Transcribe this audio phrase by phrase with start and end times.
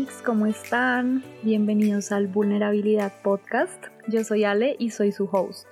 [0.00, 1.22] amigos, ¿cómo están?
[1.42, 3.84] Bienvenidos al Vulnerabilidad Podcast.
[4.08, 5.66] Yo soy Ale y soy su host.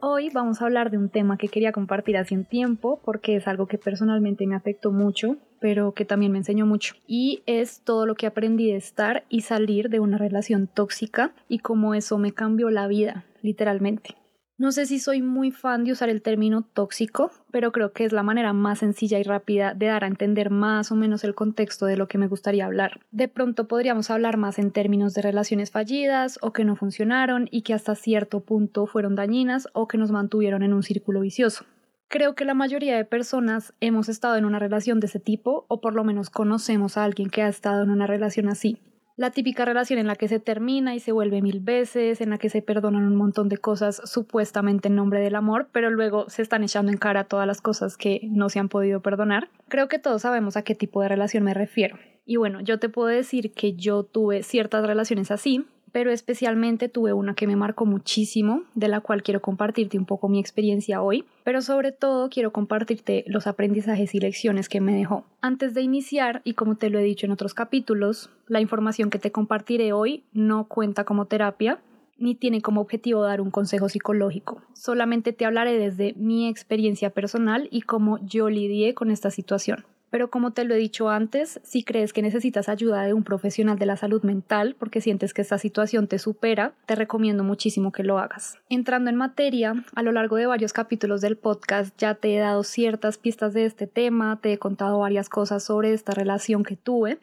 [0.00, 3.46] Hoy vamos a hablar de un tema que quería compartir hace un tiempo porque es
[3.46, 6.94] algo que personalmente me afectó mucho, pero que también me enseñó mucho.
[7.06, 11.58] Y es todo lo que aprendí de estar y salir de una relación tóxica y
[11.58, 14.14] cómo eso me cambió la vida, literalmente.
[14.58, 18.12] No sé si soy muy fan de usar el término tóxico, pero creo que es
[18.12, 21.84] la manera más sencilla y rápida de dar a entender más o menos el contexto
[21.84, 23.00] de lo que me gustaría hablar.
[23.10, 27.62] De pronto podríamos hablar más en términos de relaciones fallidas o que no funcionaron y
[27.62, 31.66] que hasta cierto punto fueron dañinas o que nos mantuvieron en un círculo vicioso.
[32.08, 35.82] Creo que la mayoría de personas hemos estado en una relación de ese tipo o
[35.82, 38.78] por lo menos conocemos a alguien que ha estado en una relación así
[39.16, 42.38] la típica relación en la que se termina y se vuelve mil veces, en la
[42.38, 46.42] que se perdonan un montón de cosas supuestamente en nombre del amor, pero luego se
[46.42, 49.48] están echando en cara todas las cosas que no se han podido perdonar.
[49.68, 51.98] Creo que todos sabemos a qué tipo de relación me refiero.
[52.26, 55.64] Y bueno, yo te puedo decir que yo tuve ciertas relaciones así,
[55.96, 60.28] pero especialmente tuve una que me marcó muchísimo, de la cual quiero compartirte un poco
[60.28, 65.24] mi experiencia hoy, pero sobre todo quiero compartirte los aprendizajes y lecciones que me dejó.
[65.40, 69.18] Antes de iniciar, y como te lo he dicho en otros capítulos, la información que
[69.18, 71.78] te compartiré hoy no cuenta como terapia,
[72.18, 74.60] ni tiene como objetivo dar un consejo psicológico.
[74.74, 79.86] Solamente te hablaré desde mi experiencia personal y cómo yo lidié con esta situación.
[80.10, 83.78] Pero como te lo he dicho antes, si crees que necesitas ayuda de un profesional
[83.78, 88.04] de la salud mental porque sientes que esta situación te supera, te recomiendo muchísimo que
[88.04, 88.58] lo hagas.
[88.68, 92.62] Entrando en materia, a lo largo de varios capítulos del podcast ya te he dado
[92.62, 97.18] ciertas pistas de este tema, te he contado varias cosas sobre esta relación que tuve,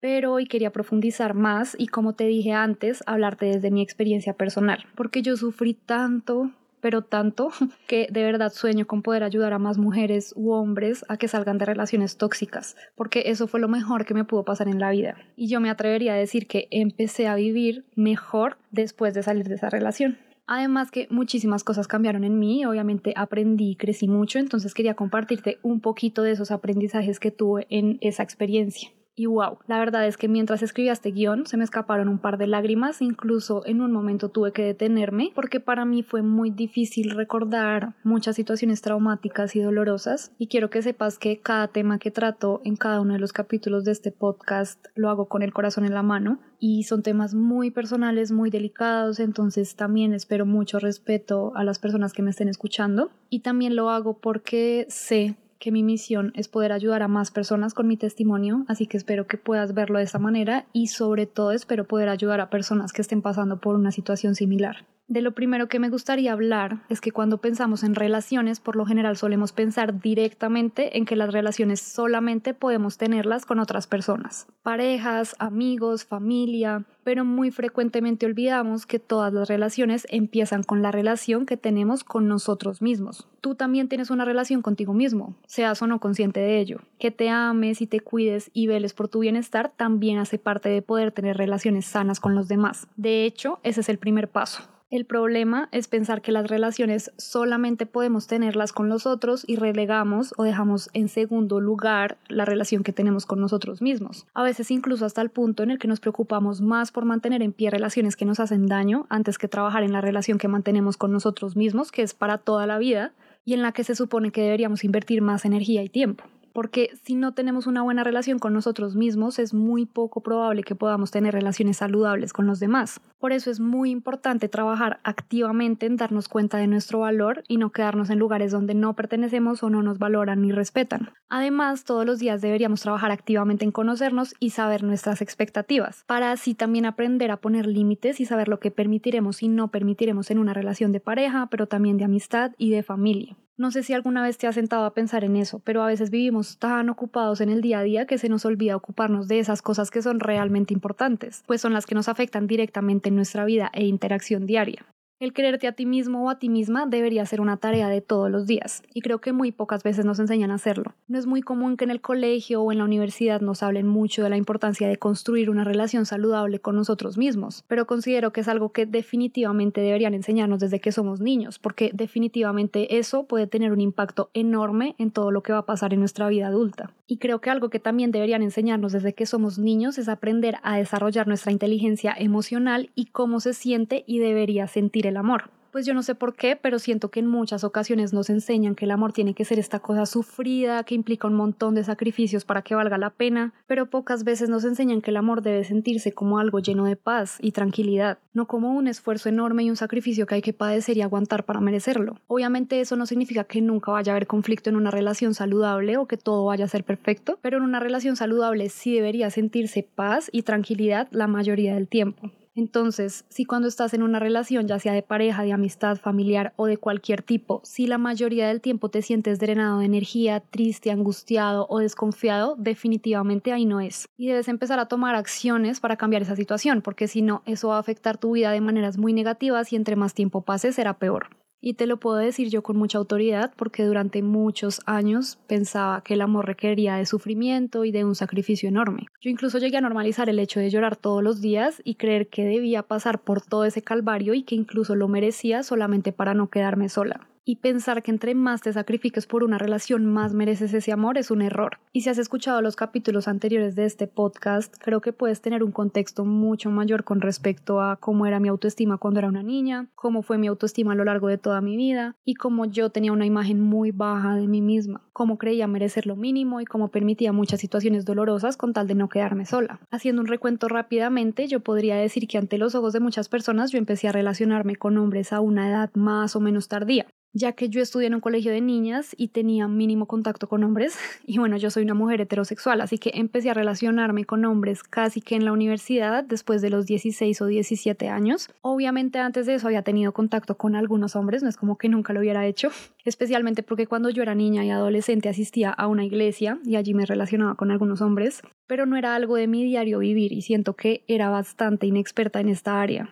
[0.00, 4.84] pero hoy quería profundizar más y como te dije antes, hablarte desde mi experiencia personal,
[4.96, 6.50] porque yo sufrí tanto
[6.82, 7.48] pero tanto
[7.86, 11.56] que de verdad sueño con poder ayudar a más mujeres u hombres a que salgan
[11.56, 15.16] de relaciones tóxicas, porque eso fue lo mejor que me pudo pasar en la vida.
[15.36, 19.54] Y yo me atrevería a decir que empecé a vivir mejor después de salir de
[19.54, 20.18] esa relación.
[20.46, 25.58] Además que muchísimas cosas cambiaron en mí, obviamente aprendí y crecí mucho, entonces quería compartirte
[25.62, 28.90] un poquito de esos aprendizajes que tuve en esa experiencia.
[29.22, 32.38] Y wow, la verdad es que mientras escribía este guion se me escaparon un par
[32.38, 37.12] de lágrimas, incluso en un momento tuve que detenerme porque para mí fue muy difícil
[37.12, 42.62] recordar muchas situaciones traumáticas y dolorosas y quiero que sepas que cada tema que trato
[42.64, 45.94] en cada uno de los capítulos de este podcast lo hago con el corazón en
[45.94, 51.62] la mano y son temas muy personales, muy delicados, entonces también espero mucho respeto a
[51.62, 56.32] las personas que me estén escuchando y también lo hago porque sé que mi misión
[56.34, 59.98] es poder ayudar a más personas con mi testimonio, así que espero que puedas verlo
[59.98, 63.76] de esa manera y sobre todo espero poder ayudar a personas que estén pasando por
[63.76, 64.88] una situación similar.
[65.12, 68.86] De lo primero que me gustaría hablar es que cuando pensamos en relaciones, por lo
[68.86, 75.36] general solemos pensar directamente en que las relaciones solamente podemos tenerlas con otras personas, parejas,
[75.38, 81.58] amigos, familia, pero muy frecuentemente olvidamos que todas las relaciones empiezan con la relación que
[81.58, 83.28] tenemos con nosotros mismos.
[83.42, 86.80] Tú también tienes una relación contigo mismo, seas o no consciente de ello.
[86.98, 90.80] Que te ames y te cuides y veles por tu bienestar también hace parte de
[90.80, 92.88] poder tener relaciones sanas con los demás.
[92.96, 94.71] De hecho, ese es el primer paso.
[94.92, 100.34] El problema es pensar que las relaciones solamente podemos tenerlas con los otros y relegamos
[100.36, 104.26] o dejamos en segundo lugar la relación que tenemos con nosotros mismos.
[104.34, 107.54] A veces incluso hasta el punto en el que nos preocupamos más por mantener en
[107.54, 111.10] pie relaciones que nos hacen daño antes que trabajar en la relación que mantenemos con
[111.10, 113.14] nosotros mismos, que es para toda la vida
[113.46, 117.14] y en la que se supone que deberíamos invertir más energía y tiempo porque si
[117.14, 121.34] no tenemos una buena relación con nosotros mismos, es muy poco probable que podamos tener
[121.34, 123.00] relaciones saludables con los demás.
[123.18, 127.70] Por eso es muy importante trabajar activamente en darnos cuenta de nuestro valor y no
[127.70, 131.10] quedarnos en lugares donde no pertenecemos o no nos valoran ni respetan.
[131.28, 136.54] Además, todos los días deberíamos trabajar activamente en conocernos y saber nuestras expectativas, para así
[136.54, 140.54] también aprender a poner límites y saber lo que permitiremos y no permitiremos en una
[140.54, 143.36] relación de pareja, pero también de amistad y de familia.
[143.58, 146.08] No sé si alguna vez te has sentado a pensar en eso, pero a veces
[146.08, 149.60] vivimos tan ocupados en el día a día que se nos olvida ocuparnos de esas
[149.60, 153.70] cosas que son realmente importantes, pues son las que nos afectan directamente en nuestra vida
[153.74, 154.91] e interacción diaria.
[155.22, 158.28] El quererte a ti mismo o a ti misma debería ser una tarea de todos
[158.28, 160.96] los días, y creo que muy pocas veces nos enseñan a hacerlo.
[161.06, 164.24] No es muy común que en el colegio o en la universidad nos hablen mucho
[164.24, 168.48] de la importancia de construir una relación saludable con nosotros mismos, pero considero que es
[168.48, 173.80] algo que definitivamente deberían enseñarnos desde que somos niños, porque definitivamente eso puede tener un
[173.80, 176.90] impacto enorme en todo lo que va a pasar en nuestra vida adulta.
[177.06, 180.78] Y creo que algo que también deberían enseñarnos desde que somos niños es aprender a
[180.78, 185.50] desarrollar nuestra inteligencia emocional y cómo se siente y debería sentir amor.
[185.72, 188.84] Pues yo no sé por qué, pero siento que en muchas ocasiones nos enseñan que
[188.84, 192.60] el amor tiene que ser esta cosa sufrida, que implica un montón de sacrificios para
[192.60, 196.38] que valga la pena, pero pocas veces nos enseñan que el amor debe sentirse como
[196.38, 200.34] algo lleno de paz y tranquilidad, no como un esfuerzo enorme y un sacrificio que
[200.34, 202.18] hay que padecer y aguantar para merecerlo.
[202.26, 206.04] Obviamente eso no significa que nunca vaya a haber conflicto en una relación saludable o
[206.04, 210.28] que todo vaya a ser perfecto, pero en una relación saludable sí debería sentirse paz
[210.32, 212.30] y tranquilidad la mayoría del tiempo.
[212.54, 216.66] Entonces, si cuando estás en una relación, ya sea de pareja, de amistad, familiar o
[216.66, 221.66] de cualquier tipo, si la mayoría del tiempo te sientes drenado de energía, triste, angustiado
[221.70, 224.06] o desconfiado, definitivamente ahí no es.
[224.18, 227.76] Y debes empezar a tomar acciones para cambiar esa situación, porque si no, eso va
[227.76, 231.41] a afectar tu vida de maneras muy negativas y entre más tiempo pase será peor.
[231.64, 236.14] Y te lo puedo decir yo con mucha autoridad porque durante muchos años pensaba que
[236.14, 239.06] el amor requería de sufrimiento y de un sacrificio enorme.
[239.20, 242.44] Yo incluso llegué a normalizar el hecho de llorar todos los días y creer que
[242.44, 246.88] debía pasar por todo ese calvario y que incluso lo merecía solamente para no quedarme
[246.88, 251.18] sola y pensar que entre más te sacrifiques por una relación, más mereces ese amor
[251.18, 251.78] es un error.
[251.92, 255.72] Y si has escuchado los capítulos anteriores de este podcast, creo que puedes tener un
[255.72, 260.22] contexto mucho mayor con respecto a cómo era mi autoestima cuando era una niña, cómo
[260.22, 263.26] fue mi autoestima a lo largo de toda mi vida y cómo yo tenía una
[263.26, 267.60] imagen muy baja de mí misma, cómo creía merecer lo mínimo y cómo permitía muchas
[267.60, 269.80] situaciones dolorosas con tal de no quedarme sola.
[269.90, 273.78] Haciendo un recuento rápidamente, yo podría decir que ante los ojos de muchas personas yo
[273.78, 277.80] empecé a relacionarme con hombres a una edad más o menos tardía ya que yo
[277.80, 281.70] estudié en un colegio de niñas y tenía mínimo contacto con hombres, y bueno, yo
[281.70, 285.52] soy una mujer heterosexual, así que empecé a relacionarme con hombres casi que en la
[285.52, 288.50] universidad después de los 16 o 17 años.
[288.60, 292.12] Obviamente antes de eso había tenido contacto con algunos hombres, no es como que nunca
[292.12, 292.70] lo hubiera hecho,
[293.04, 297.06] especialmente porque cuando yo era niña y adolescente asistía a una iglesia y allí me
[297.06, 301.04] relacionaba con algunos hombres, pero no era algo de mi diario vivir y siento que
[301.06, 303.10] era bastante inexperta en esta área.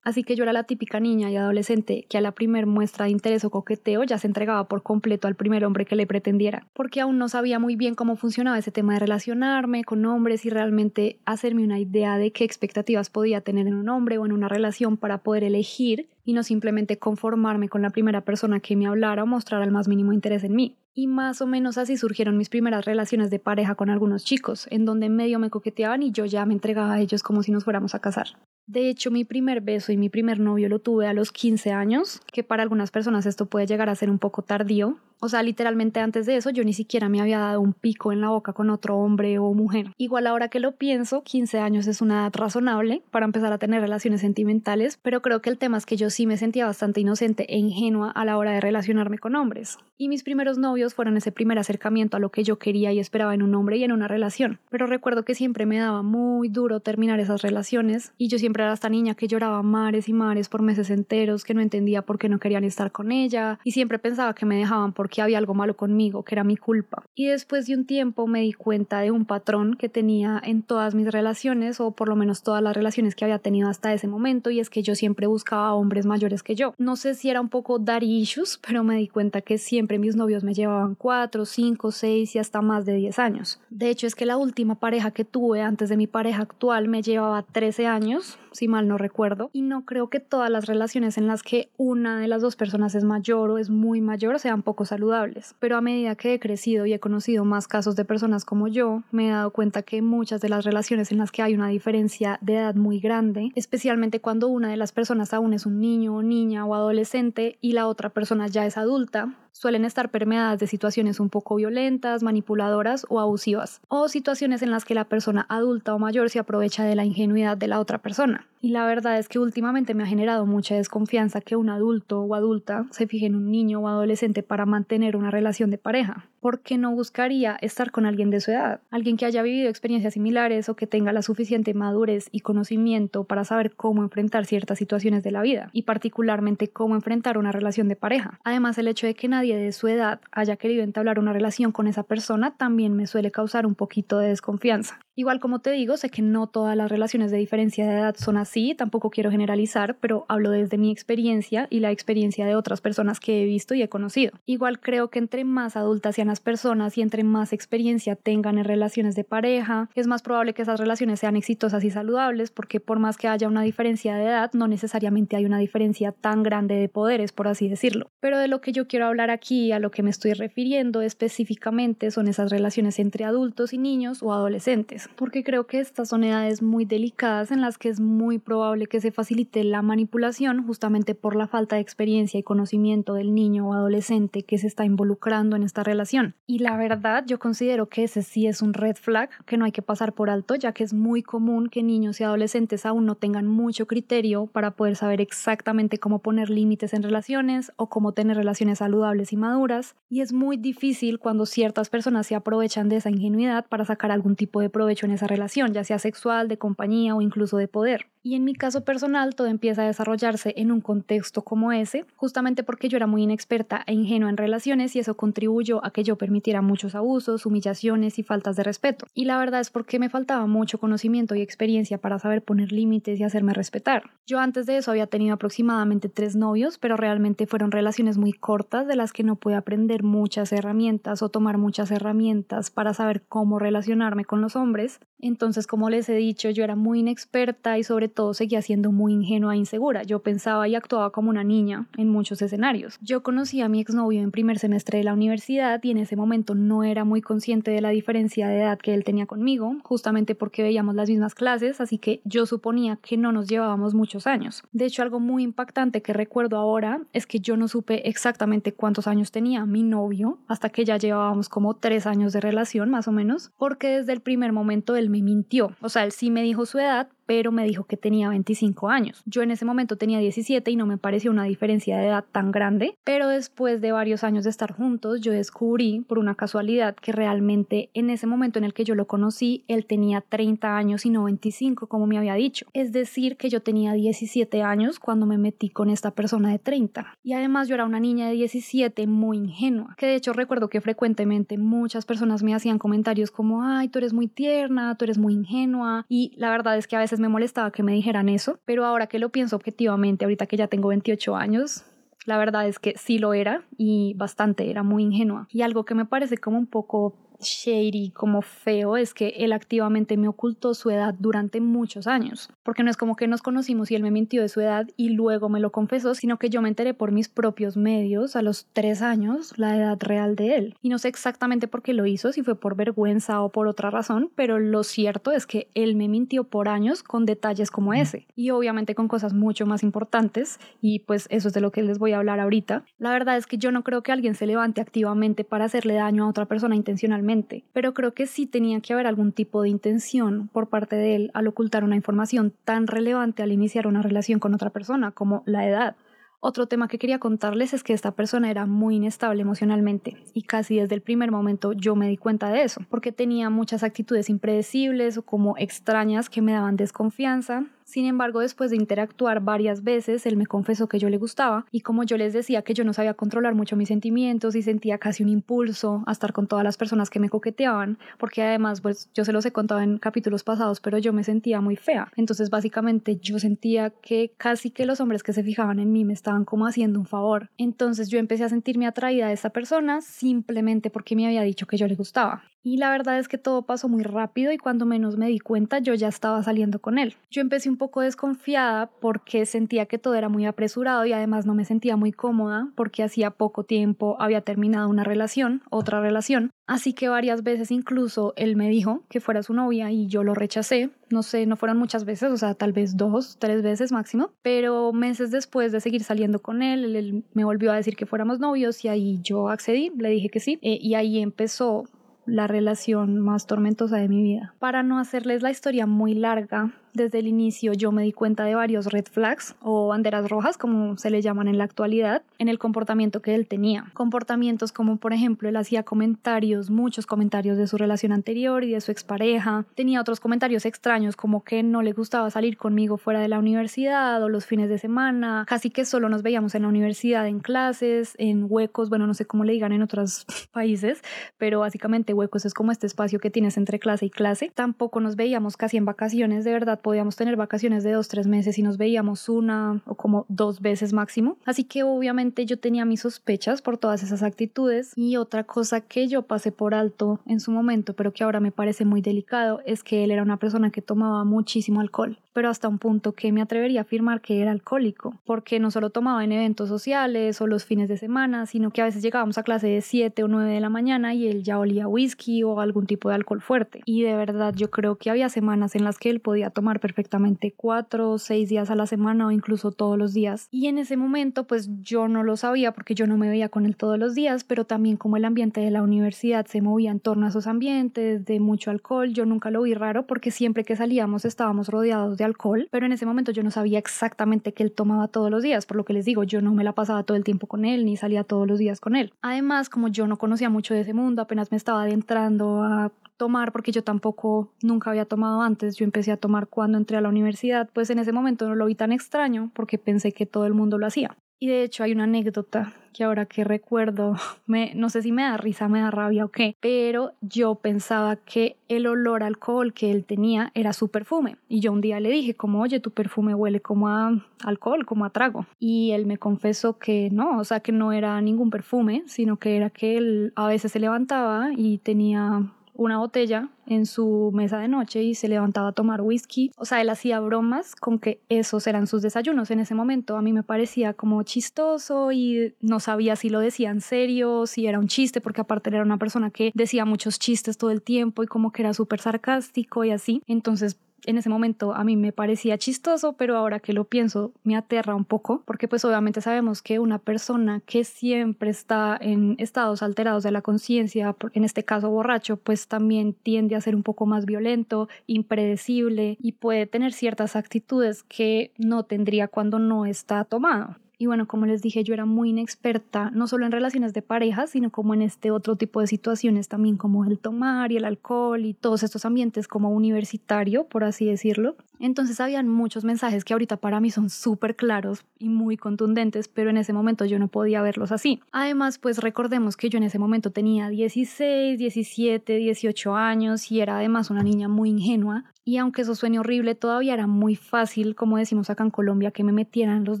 [0.06, 3.10] Así que yo era la típica niña y adolescente que a la primer muestra de
[3.10, 7.00] interés o coqueteo ya se entregaba por completo al primer hombre que le pretendiera, porque
[7.00, 11.18] aún no sabía muy bien cómo funcionaba ese tema de relacionarme con hombres y realmente
[11.24, 14.96] hacerme una idea de qué expectativas podía tener en un hombre o en una relación
[14.96, 19.26] para poder elegir y no simplemente conformarme con la primera persona que me hablara o
[19.26, 20.76] mostrara el más mínimo interés en mí.
[20.94, 24.84] Y más o menos así surgieron mis primeras relaciones de pareja con algunos chicos, en
[24.84, 27.96] donde medio me coqueteaban y yo ya me entregaba a ellos como si nos fuéramos
[27.96, 28.28] a casar.
[28.66, 32.20] De hecho, mi primer beso y mi primer novio lo tuve a los 15 años,
[32.32, 36.00] que para algunas personas esto puede llegar a ser un poco tardío, o sea, literalmente
[36.00, 38.68] antes de eso yo ni siquiera me había dado un pico en la boca con
[38.68, 39.92] otro hombre o mujer.
[39.96, 43.80] Igual ahora que lo pienso, 15 años es una edad razonable para empezar a tener
[43.80, 47.46] relaciones sentimentales, pero creo que el tema es que yo sí me sentía bastante inocente
[47.48, 49.78] e ingenua a la hora de relacionarme con hombres.
[49.96, 53.34] Y mis primeros novios fueron ese primer acercamiento a lo que yo quería y esperaba
[53.34, 54.58] en un hombre y en una relación.
[54.68, 58.74] Pero recuerdo que siempre me daba muy duro terminar esas relaciones y yo siempre era
[58.74, 62.28] esta niña que lloraba mares y mares por meses enteros, que no entendía por qué
[62.28, 65.54] no querían estar con ella y siempre pensaba que me dejaban por porque había algo
[65.54, 67.04] malo conmigo, que era mi culpa.
[67.14, 70.96] Y después de un tiempo me di cuenta de un patrón que tenía en todas
[70.96, 74.50] mis relaciones, o por lo menos todas las relaciones que había tenido hasta ese momento,
[74.50, 76.74] y es que yo siempre buscaba hombres mayores que yo.
[76.76, 80.16] No sé si era un poco daddy issues, pero me di cuenta que siempre mis
[80.16, 83.60] novios me llevaban 4, 5, 6 y hasta más de 10 años.
[83.70, 87.00] De hecho, es que la última pareja que tuve antes de mi pareja actual me
[87.00, 91.26] llevaba 13 años, si mal no recuerdo, y no creo que todas las relaciones en
[91.26, 94.84] las que una de las dos personas es mayor o es muy mayor sean poco
[94.84, 98.68] saludables, pero a medida que he crecido y he conocido más casos de personas como
[98.68, 101.68] yo, me he dado cuenta que muchas de las relaciones en las que hay una
[101.68, 106.16] diferencia de edad muy grande, especialmente cuando una de las personas aún es un niño
[106.16, 110.66] o niña o adolescente y la otra persona ya es adulta, suelen estar permeadas de
[110.66, 115.94] situaciones un poco violentas, manipuladoras o abusivas, o situaciones en las que la persona adulta
[115.94, 118.46] o mayor se aprovecha de la ingenuidad de la otra persona.
[118.60, 122.34] Y la verdad es que últimamente me ha generado mucha desconfianza que un adulto o
[122.34, 126.26] adulta se fije en un niño o adolescente para mantener una relación de pareja.
[126.40, 128.80] ¿Por qué no buscaría estar con alguien de su edad?
[128.90, 133.44] Alguien que haya vivido experiencias similares o que tenga la suficiente madurez y conocimiento para
[133.44, 137.96] saber cómo enfrentar ciertas situaciones de la vida y particularmente cómo enfrentar una relación de
[137.96, 138.40] pareja.
[138.42, 141.86] Además, el hecho de que nadie de su edad haya querido entablar una relación con
[141.86, 144.98] esa persona también me suele causar un poquito de desconfianza.
[145.18, 148.36] Igual como te digo, sé que no todas las relaciones de diferencia de edad son
[148.36, 153.18] así, tampoco quiero generalizar, pero hablo desde mi experiencia y la experiencia de otras personas
[153.18, 154.34] que he visto y he conocido.
[154.44, 158.64] Igual creo que entre más adultas sean las personas y entre más experiencia tengan en
[158.64, 162.98] relaciones de pareja, es más probable que esas relaciones sean exitosas y saludables porque por
[162.98, 166.90] más que haya una diferencia de edad, no necesariamente hay una diferencia tan grande de
[166.90, 168.10] poderes, por así decirlo.
[168.20, 172.10] Pero de lo que yo quiero hablar aquí, a lo que me estoy refiriendo específicamente,
[172.10, 176.62] son esas relaciones entre adultos y niños o adolescentes porque creo que estas son edades
[176.62, 181.36] muy delicadas en las que es muy probable que se facilite la manipulación justamente por
[181.36, 185.62] la falta de experiencia y conocimiento del niño o adolescente que se está involucrando en
[185.62, 186.34] esta relación.
[186.46, 189.72] Y la verdad, yo considero que ese sí es un red flag que no hay
[189.72, 193.14] que pasar por alto, ya que es muy común que niños y adolescentes aún no
[193.14, 198.36] tengan mucho criterio para poder saber exactamente cómo poner límites en relaciones o cómo tener
[198.36, 203.10] relaciones saludables y maduras, y es muy difícil cuando ciertas personas se aprovechan de esa
[203.10, 207.14] ingenuidad para sacar algún tipo de provecho en esa relación, ya sea sexual, de compañía
[207.14, 208.06] o incluso de poder.
[208.26, 212.64] Y en mi caso personal todo empieza a desarrollarse en un contexto como ese, justamente
[212.64, 216.18] porque yo era muy inexperta e ingenua en relaciones y eso contribuyó a que yo
[216.18, 219.06] permitiera muchos abusos, humillaciones y faltas de respeto.
[219.14, 223.20] Y la verdad es porque me faltaba mucho conocimiento y experiencia para saber poner límites
[223.20, 224.10] y hacerme respetar.
[224.26, 228.88] Yo antes de eso había tenido aproximadamente tres novios, pero realmente fueron relaciones muy cortas
[228.88, 233.60] de las que no pude aprender muchas herramientas o tomar muchas herramientas para saber cómo
[233.60, 234.98] relacionarme con los hombres.
[235.20, 239.12] Entonces, como les he dicho, yo era muy inexperta y sobre todo seguía siendo muy
[239.12, 240.02] ingenua e insegura.
[240.02, 242.98] Yo pensaba y actuaba como una niña en muchos escenarios.
[243.00, 246.56] Yo conocí a mi exnovio en primer semestre de la universidad y en ese momento
[246.56, 250.64] no era muy consciente de la diferencia de edad que él tenía conmigo, justamente porque
[250.64, 254.64] veíamos las mismas clases, así que yo suponía que no nos llevábamos muchos años.
[254.72, 259.06] De hecho, algo muy impactante que recuerdo ahora es que yo no supe exactamente cuántos
[259.06, 263.12] años tenía mi novio hasta que ya llevábamos como tres años de relación más o
[263.12, 265.76] menos, porque desde el primer momento él me mintió.
[265.82, 269.22] O sea, él sí me dijo su edad, pero me dijo que tenía 25 años.
[269.26, 272.52] Yo en ese momento tenía 17 y no me pareció una diferencia de edad tan
[272.52, 277.12] grande, pero después de varios años de estar juntos, yo descubrí por una casualidad que
[277.12, 281.10] realmente en ese momento en el que yo lo conocí, él tenía 30 años y
[281.10, 282.66] no 25 como me había dicho.
[282.72, 287.18] Es decir, que yo tenía 17 años cuando me metí con esta persona de 30.
[287.22, 290.80] Y además yo era una niña de 17 muy ingenua, que de hecho recuerdo que
[290.80, 295.34] frecuentemente muchas personas me hacían comentarios como, ay, tú eres muy tierna, tú eres muy
[295.34, 298.84] ingenua, y la verdad es que a veces me molestaba que me dijeran eso, pero
[298.84, 301.84] ahora que lo pienso objetivamente, ahorita que ya tengo 28 años,
[302.26, 305.46] la verdad es que sí lo era y bastante, era muy ingenua.
[305.50, 310.16] Y algo que me parece como un poco shady, como feo, es que él activamente
[310.16, 312.50] me ocultó su edad durante muchos años.
[312.62, 315.10] Porque no es como que nos conocimos y él me mintió de su edad y
[315.10, 318.66] luego me lo confesó, sino que yo me enteré por mis propios medios a los
[318.72, 320.74] tres años la edad real de él.
[320.80, 323.90] Y no sé exactamente por qué lo hizo, si fue por vergüenza o por otra
[323.90, 328.26] razón, pero lo cierto es que él me mintió por años con detalles como ese.
[328.34, 331.98] Y obviamente con cosas mucho más importantes, y pues eso es de lo que les
[331.98, 332.84] voy a hablar ahorita.
[332.98, 336.24] La verdad es que yo no creo que alguien se levante activamente para hacerle daño
[336.24, 337.25] a otra persona intencionalmente
[337.72, 341.30] pero creo que sí tenía que haber algún tipo de intención por parte de él
[341.34, 345.66] al ocultar una información tan relevante al iniciar una relación con otra persona como la
[345.66, 345.96] edad.
[346.40, 350.78] Otro tema que quería contarles es que esta persona era muy inestable emocionalmente y casi
[350.78, 355.18] desde el primer momento yo me di cuenta de eso, porque tenía muchas actitudes impredecibles
[355.18, 360.36] o como extrañas que me daban desconfianza, sin embargo, después de interactuar varias veces, él
[360.36, 363.14] me confesó que yo le gustaba y como yo les decía que yo no sabía
[363.14, 367.10] controlar mucho mis sentimientos y sentía casi un impulso a estar con todas las personas
[367.10, 370.98] que me coqueteaban, porque además, pues yo se los he contado en capítulos pasados, pero
[370.98, 372.10] yo me sentía muy fea.
[372.16, 376.12] Entonces, básicamente, yo sentía que casi que los hombres que se fijaban en mí me
[376.12, 377.50] estaban como haciendo un favor.
[377.56, 381.76] Entonces, yo empecé a sentirme atraída a esa persona simplemente porque me había dicho que
[381.76, 382.42] yo le gustaba.
[382.66, 385.78] Y la verdad es que todo pasó muy rápido y cuando menos me di cuenta
[385.78, 387.14] yo ya estaba saliendo con él.
[387.30, 391.54] Yo empecé un poco desconfiada porque sentía que todo era muy apresurado y además no
[391.54, 396.50] me sentía muy cómoda porque hacía poco tiempo había terminado una relación, otra relación.
[396.66, 400.34] Así que varias veces incluso él me dijo que fuera su novia y yo lo
[400.34, 400.90] rechacé.
[401.08, 404.32] No sé, no fueron muchas veces, o sea, tal vez dos, tres veces máximo.
[404.42, 408.40] Pero meses después de seguir saliendo con él, él, me volvió a decir que fuéramos
[408.40, 410.58] novios y ahí yo accedí, le dije que sí.
[410.62, 411.84] Eh, y ahí empezó
[412.26, 414.54] la relación más tormentosa de mi vida.
[414.58, 418.54] Para no hacerles la historia muy larga, desde el inicio yo me di cuenta de
[418.54, 422.58] varios red flags o banderas rojas, como se le llaman en la actualidad, en el
[422.58, 423.86] comportamiento que él tenía.
[423.94, 428.80] Comportamientos como, por ejemplo, él hacía comentarios, muchos comentarios de su relación anterior y de
[428.80, 429.64] su expareja.
[429.74, 434.22] Tenía otros comentarios extraños, como que no le gustaba salir conmigo fuera de la universidad
[434.22, 435.44] o los fines de semana.
[435.46, 439.26] Casi que solo nos veíamos en la universidad, en clases, en huecos, bueno, no sé
[439.26, 441.02] cómo le digan en otros países,
[441.36, 444.50] pero básicamente huecos es como este espacio que tienes entre clase y clase.
[444.54, 448.58] Tampoco nos veíamos casi en vacaciones, de verdad podíamos tener vacaciones de dos, tres meses
[448.58, 451.36] y nos veíamos una o como dos veces máximo.
[451.44, 454.92] Así que obviamente yo tenía mis sospechas por todas esas actitudes.
[454.94, 458.52] Y otra cosa que yo pasé por alto en su momento, pero que ahora me
[458.52, 462.68] parece muy delicado, es que él era una persona que tomaba muchísimo alcohol pero hasta
[462.68, 466.32] un punto que me atrevería a afirmar que era alcohólico, porque no solo tomaba en
[466.32, 469.80] eventos sociales o los fines de semana, sino que a veces llegábamos a clase de
[469.80, 473.14] 7 o 9 de la mañana y él ya olía whisky o algún tipo de
[473.14, 473.80] alcohol fuerte.
[473.86, 477.54] Y de verdad yo creo que había semanas en las que él podía tomar perfectamente
[477.56, 480.48] 4 o 6 días a la semana o incluso todos los días.
[480.50, 483.66] Y en ese momento pues yo no lo sabía porque yo no me veía con
[483.66, 487.00] él todos los días, pero también como el ambiente de la universidad se movía en
[487.00, 490.76] torno a esos ambientes de mucho alcohol, yo nunca lo vi raro porque siempre que
[490.76, 494.72] salíamos estábamos rodeados de alcohol, pero en ese momento yo no sabía exactamente que él
[494.72, 497.16] tomaba todos los días, por lo que les digo, yo no me la pasaba todo
[497.16, 499.12] el tiempo con él ni salía todos los días con él.
[499.22, 503.52] Además, como yo no conocía mucho de ese mundo, apenas me estaba adentrando a tomar
[503.52, 507.08] porque yo tampoco nunca había tomado antes, yo empecé a tomar cuando entré a la
[507.08, 510.54] universidad, pues en ese momento no lo vi tan extraño porque pensé que todo el
[510.54, 511.16] mundo lo hacía.
[511.38, 514.14] Y de hecho hay una anécdota que ahora que recuerdo,
[514.46, 518.16] me, no sé si me da risa, me da rabia o qué, pero yo pensaba
[518.16, 521.36] que el olor a alcohol que él tenía era su perfume.
[521.46, 524.12] Y yo un día le dije como, oye, tu perfume huele como a
[524.44, 525.46] alcohol, como a trago.
[525.58, 529.56] Y él me confesó que no, o sea, que no era ningún perfume, sino que
[529.56, 534.68] era que él a veces se levantaba y tenía una botella en su mesa de
[534.68, 536.52] noche y se levantaba a tomar whisky.
[536.56, 540.16] O sea, él hacía bromas con que esos eran sus desayunos en ese momento.
[540.16, 544.66] A mí me parecía como chistoso y no sabía si lo decía en serio, si
[544.66, 548.22] era un chiste, porque aparte era una persona que decía muchos chistes todo el tiempo
[548.22, 550.22] y como que era súper sarcástico y así.
[550.26, 554.56] Entonces, en ese momento a mí me parecía chistoso, pero ahora que lo pienso me
[554.56, 559.82] aterra un poco, porque pues obviamente sabemos que una persona que siempre está en estados
[559.82, 564.06] alterados de la conciencia, en este caso borracho, pues también tiende a ser un poco
[564.06, 570.76] más violento, impredecible y puede tener ciertas actitudes que no tendría cuando no está tomado.
[570.98, 574.46] Y bueno, como les dije, yo era muy inexperta, no solo en relaciones de pareja,
[574.46, 578.44] sino como en este otro tipo de situaciones también, como el tomar y el alcohol
[578.44, 581.56] y todos estos ambientes como universitario, por así decirlo.
[581.80, 586.48] Entonces habían muchos mensajes que ahorita para mí son súper claros y muy contundentes, pero
[586.48, 588.20] en ese momento yo no podía verlos así.
[588.32, 593.76] Además, pues recordemos que yo en ese momento tenía 16, 17, 18 años y era
[593.76, 595.24] además una niña muy ingenua.
[595.48, 599.22] Y aunque eso suene horrible, todavía era muy fácil, como decimos acá en Colombia, que
[599.22, 600.00] me metieran los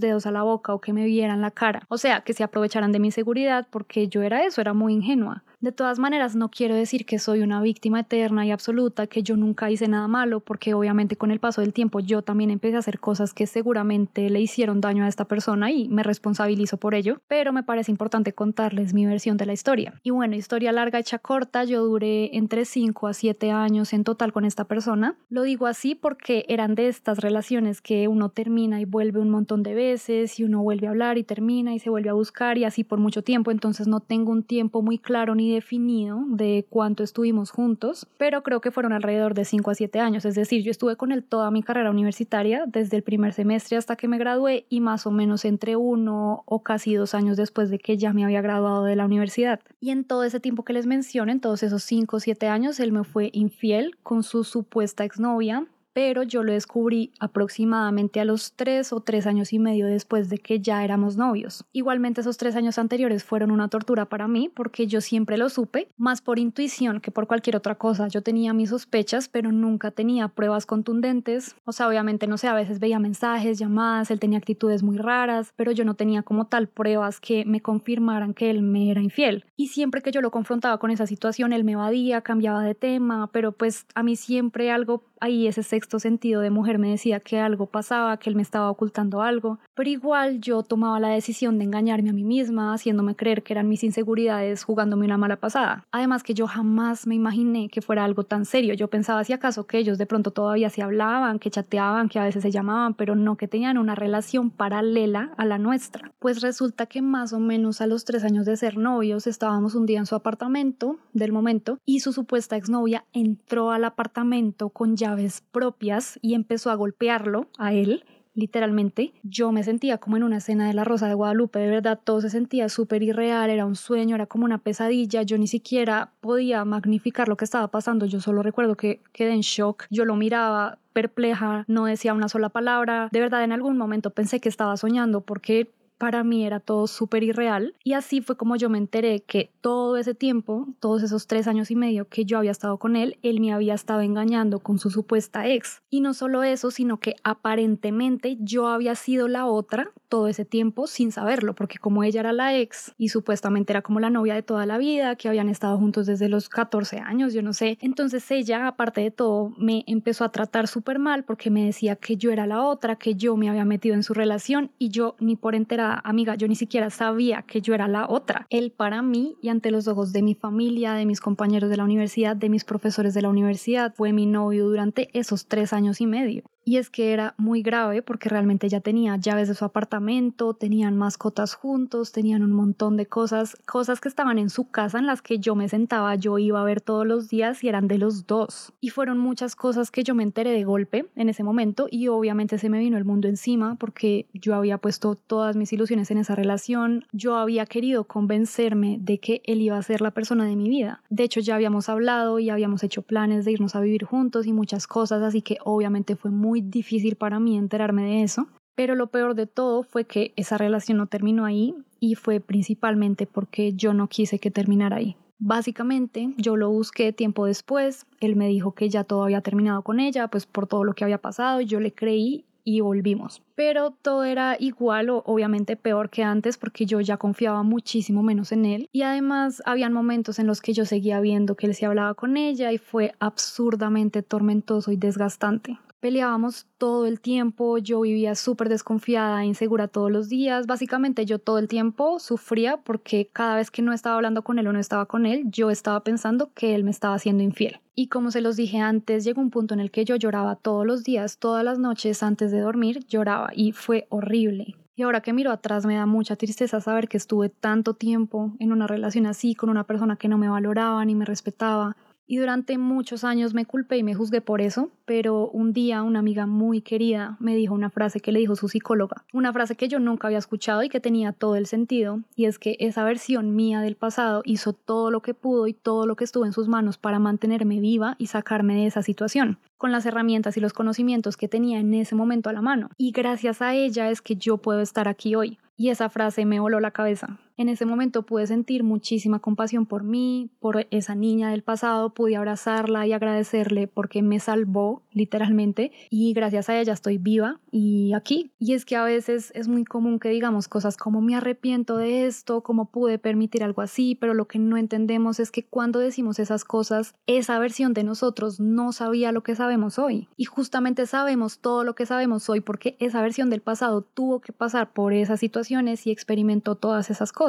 [0.00, 1.84] dedos a la boca o que me vieran la cara.
[1.88, 5.44] O sea, que se aprovecharan de mi seguridad porque yo era eso, era muy ingenua.
[5.60, 9.36] De todas maneras, no quiero decir que soy una víctima eterna y absoluta, que yo
[9.36, 12.80] nunca hice nada malo, porque obviamente con el paso del tiempo yo también empecé a
[12.80, 17.22] hacer cosas que seguramente le hicieron daño a esta persona y me responsabilizo por ello,
[17.26, 19.94] pero me parece importante contarles mi versión de la historia.
[20.02, 24.32] Y bueno, historia larga hecha corta, yo duré entre 5 a 7 años en total
[24.34, 25.16] con esta persona.
[25.30, 29.62] Lo digo así porque eran de estas relaciones que uno termina y vuelve un montón
[29.62, 32.64] de veces y uno vuelve a hablar y termina y se vuelve a buscar y
[32.64, 37.02] así por mucho tiempo, entonces no tengo un tiempo muy claro ni definido de cuánto
[37.02, 40.70] estuvimos juntos, pero creo que fueron alrededor de 5 a 7 años, es decir, yo
[40.70, 44.66] estuve con él toda mi carrera universitaria, desde el primer semestre hasta que me gradué
[44.68, 48.24] y más o menos entre uno o casi dos años después de que ya me
[48.24, 49.60] había graduado de la universidad.
[49.80, 52.78] Y en todo ese tiempo que les menciono, en todos esos 5 o 7 años,
[52.80, 55.66] él me fue infiel con su supuesta exnovia
[55.96, 60.36] pero yo lo descubrí aproximadamente a los tres o tres años y medio después de
[60.36, 61.64] que ya éramos novios.
[61.72, 65.88] Igualmente esos tres años anteriores fueron una tortura para mí porque yo siempre lo supe,
[65.96, 68.08] más por intuición que por cualquier otra cosa.
[68.08, 71.56] Yo tenía mis sospechas, pero nunca tenía pruebas contundentes.
[71.64, 75.54] O sea, obviamente, no sé, a veces veía mensajes, llamadas, él tenía actitudes muy raras,
[75.56, 79.46] pero yo no tenía como tal pruebas que me confirmaran que él me era infiel.
[79.56, 83.30] Y siempre que yo lo confrontaba con esa situación, él me evadía, cambiaba de tema,
[83.32, 87.38] pero pues a mí siempre algo ahí ese sexto sentido de mujer me decía que
[87.38, 91.64] algo pasaba, que él me estaba ocultando algo, pero igual yo tomaba la decisión de
[91.64, 95.84] engañarme a mí misma, haciéndome creer que eran mis inseguridades, jugándome una mala pasada.
[95.92, 98.74] Además que yo jamás me imaginé que fuera algo tan serio.
[98.74, 102.24] Yo pensaba si acaso que ellos de pronto todavía se hablaban, que chateaban, que a
[102.24, 106.12] veces se llamaban, pero no que tenían una relación paralela a la nuestra.
[106.18, 109.86] Pues resulta que más o menos a los tres años de ser novios estábamos un
[109.86, 115.42] día en su apartamento del momento y su supuesta exnovia entró al apartamento con llaves
[115.52, 119.14] propias y empezó a golpearlo a él literalmente.
[119.22, 122.20] Yo me sentía como en una escena de La Rosa de Guadalupe, de verdad todo
[122.20, 126.64] se sentía súper irreal, era un sueño, era como una pesadilla, yo ni siquiera podía
[126.64, 130.78] magnificar lo que estaba pasando, yo solo recuerdo que quedé en shock, yo lo miraba
[130.92, 135.22] perpleja, no decía una sola palabra, de verdad en algún momento pensé que estaba soñando
[135.22, 139.50] porque para mí era todo súper irreal y así fue como yo me enteré que
[139.60, 143.18] todo ese tiempo, todos esos tres años y medio que yo había estado con él,
[143.22, 145.82] él me había estado engañando con su supuesta ex.
[145.90, 150.86] Y no solo eso, sino que aparentemente yo había sido la otra todo ese tiempo
[150.86, 154.42] sin saberlo, porque como ella era la ex y supuestamente era como la novia de
[154.42, 158.30] toda la vida, que habían estado juntos desde los 14 años, yo no sé, entonces
[158.30, 162.30] ella, aparte de todo, me empezó a tratar súper mal porque me decía que yo
[162.30, 165.54] era la otra, que yo me había metido en su relación y yo ni por
[165.54, 168.46] enterada, amiga, yo ni siquiera sabía que yo era la otra.
[168.50, 171.84] Él para mí y ante los ojos de mi familia, de mis compañeros de la
[171.84, 176.06] universidad, de mis profesores de la universidad, fue mi novio durante esos tres años y
[176.06, 176.44] medio.
[176.68, 180.96] Y es que era muy grave porque realmente ya tenía llaves de su apartamento, tenían
[180.96, 185.22] mascotas juntos, tenían un montón de cosas, cosas que estaban en su casa en las
[185.22, 188.26] que yo me sentaba, yo iba a ver todos los días y eran de los
[188.26, 188.72] dos.
[188.80, 192.58] Y fueron muchas cosas que yo me enteré de golpe en ese momento y obviamente
[192.58, 196.34] se me vino el mundo encima porque yo había puesto todas mis ilusiones en esa
[196.34, 200.68] relación, yo había querido convencerme de que él iba a ser la persona de mi
[200.68, 201.00] vida.
[201.10, 204.52] De hecho ya habíamos hablado y habíamos hecho planes de irnos a vivir juntos y
[204.52, 209.08] muchas cosas, así que obviamente fue muy difícil para mí enterarme de eso, pero lo
[209.08, 213.94] peor de todo fue que esa relación no terminó ahí y fue principalmente porque yo
[213.94, 215.16] no quise que terminara ahí.
[215.38, 220.00] Básicamente, yo lo busqué tiempo después, él me dijo que ya todo había terminado con
[220.00, 223.42] ella, pues por todo lo que había pasado, yo le creí y volvimos.
[223.54, 228.50] Pero todo era igual o obviamente peor que antes porque yo ya confiaba muchísimo menos
[228.50, 231.86] en él y además habían momentos en los que yo seguía viendo que él se
[231.86, 235.78] hablaba con ella y fue absurdamente tormentoso y desgastante.
[236.06, 240.68] Peleábamos todo el tiempo, yo vivía súper desconfiada, insegura todos los días.
[240.68, 244.68] Básicamente yo todo el tiempo sufría porque cada vez que no estaba hablando con él
[244.68, 247.80] o no estaba con él, yo estaba pensando que él me estaba haciendo infiel.
[247.96, 250.86] Y como se los dije antes, llegó un punto en el que yo lloraba todos
[250.86, 254.76] los días, todas las noches antes de dormir, lloraba y fue horrible.
[254.94, 258.70] Y ahora que miro atrás me da mucha tristeza saber que estuve tanto tiempo en
[258.70, 262.78] una relación así con una persona que no me valoraba ni me respetaba y durante
[262.78, 266.80] muchos años me culpé y me juzgué por eso, pero un día una amiga muy
[266.80, 270.28] querida me dijo una frase que le dijo su psicóloga, una frase que yo nunca
[270.28, 273.96] había escuchado y que tenía todo el sentido, y es que esa versión mía del
[273.96, 277.18] pasado hizo todo lo que pudo y todo lo que estuvo en sus manos para
[277.18, 281.78] mantenerme viva y sacarme de esa situación, con las herramientas y los conocimientos que tenía
[281.78, 282.90] en ese momento a la mano.
[282.96, 285.58] Y gracias a ella es que yo puedo estar aquí hoy.
[285.76, 287.38] Y esa frase me voló la cabeza.
[287.58, 292.36] En ese momento pude sentir muchísima compasión por mí, por esa niña del pasado, pude
[292.36, 298.52] abrazarla y agradecerle porque me salvó literalmente y gracias a ella estoy viva y aquí.
[298.58, 302.26] Y es que a veces es muy común que digamos cosas como me arrepiento de
[302.26, 306.38] esto, como pude permitir algo así, pero lo que no entendemos es que cuando decimos
[306.38, 310.28] esas cosas, esa versión de nosotros no sabía lo que sabemos hoy.
[310.36, 314.52] Y justamente sabemos todo lo que sabemos hoy porque esa versión del pasado tuvo que
[314.52, 317.45] pasar por esas situaciones y experimentó todas esas cosas.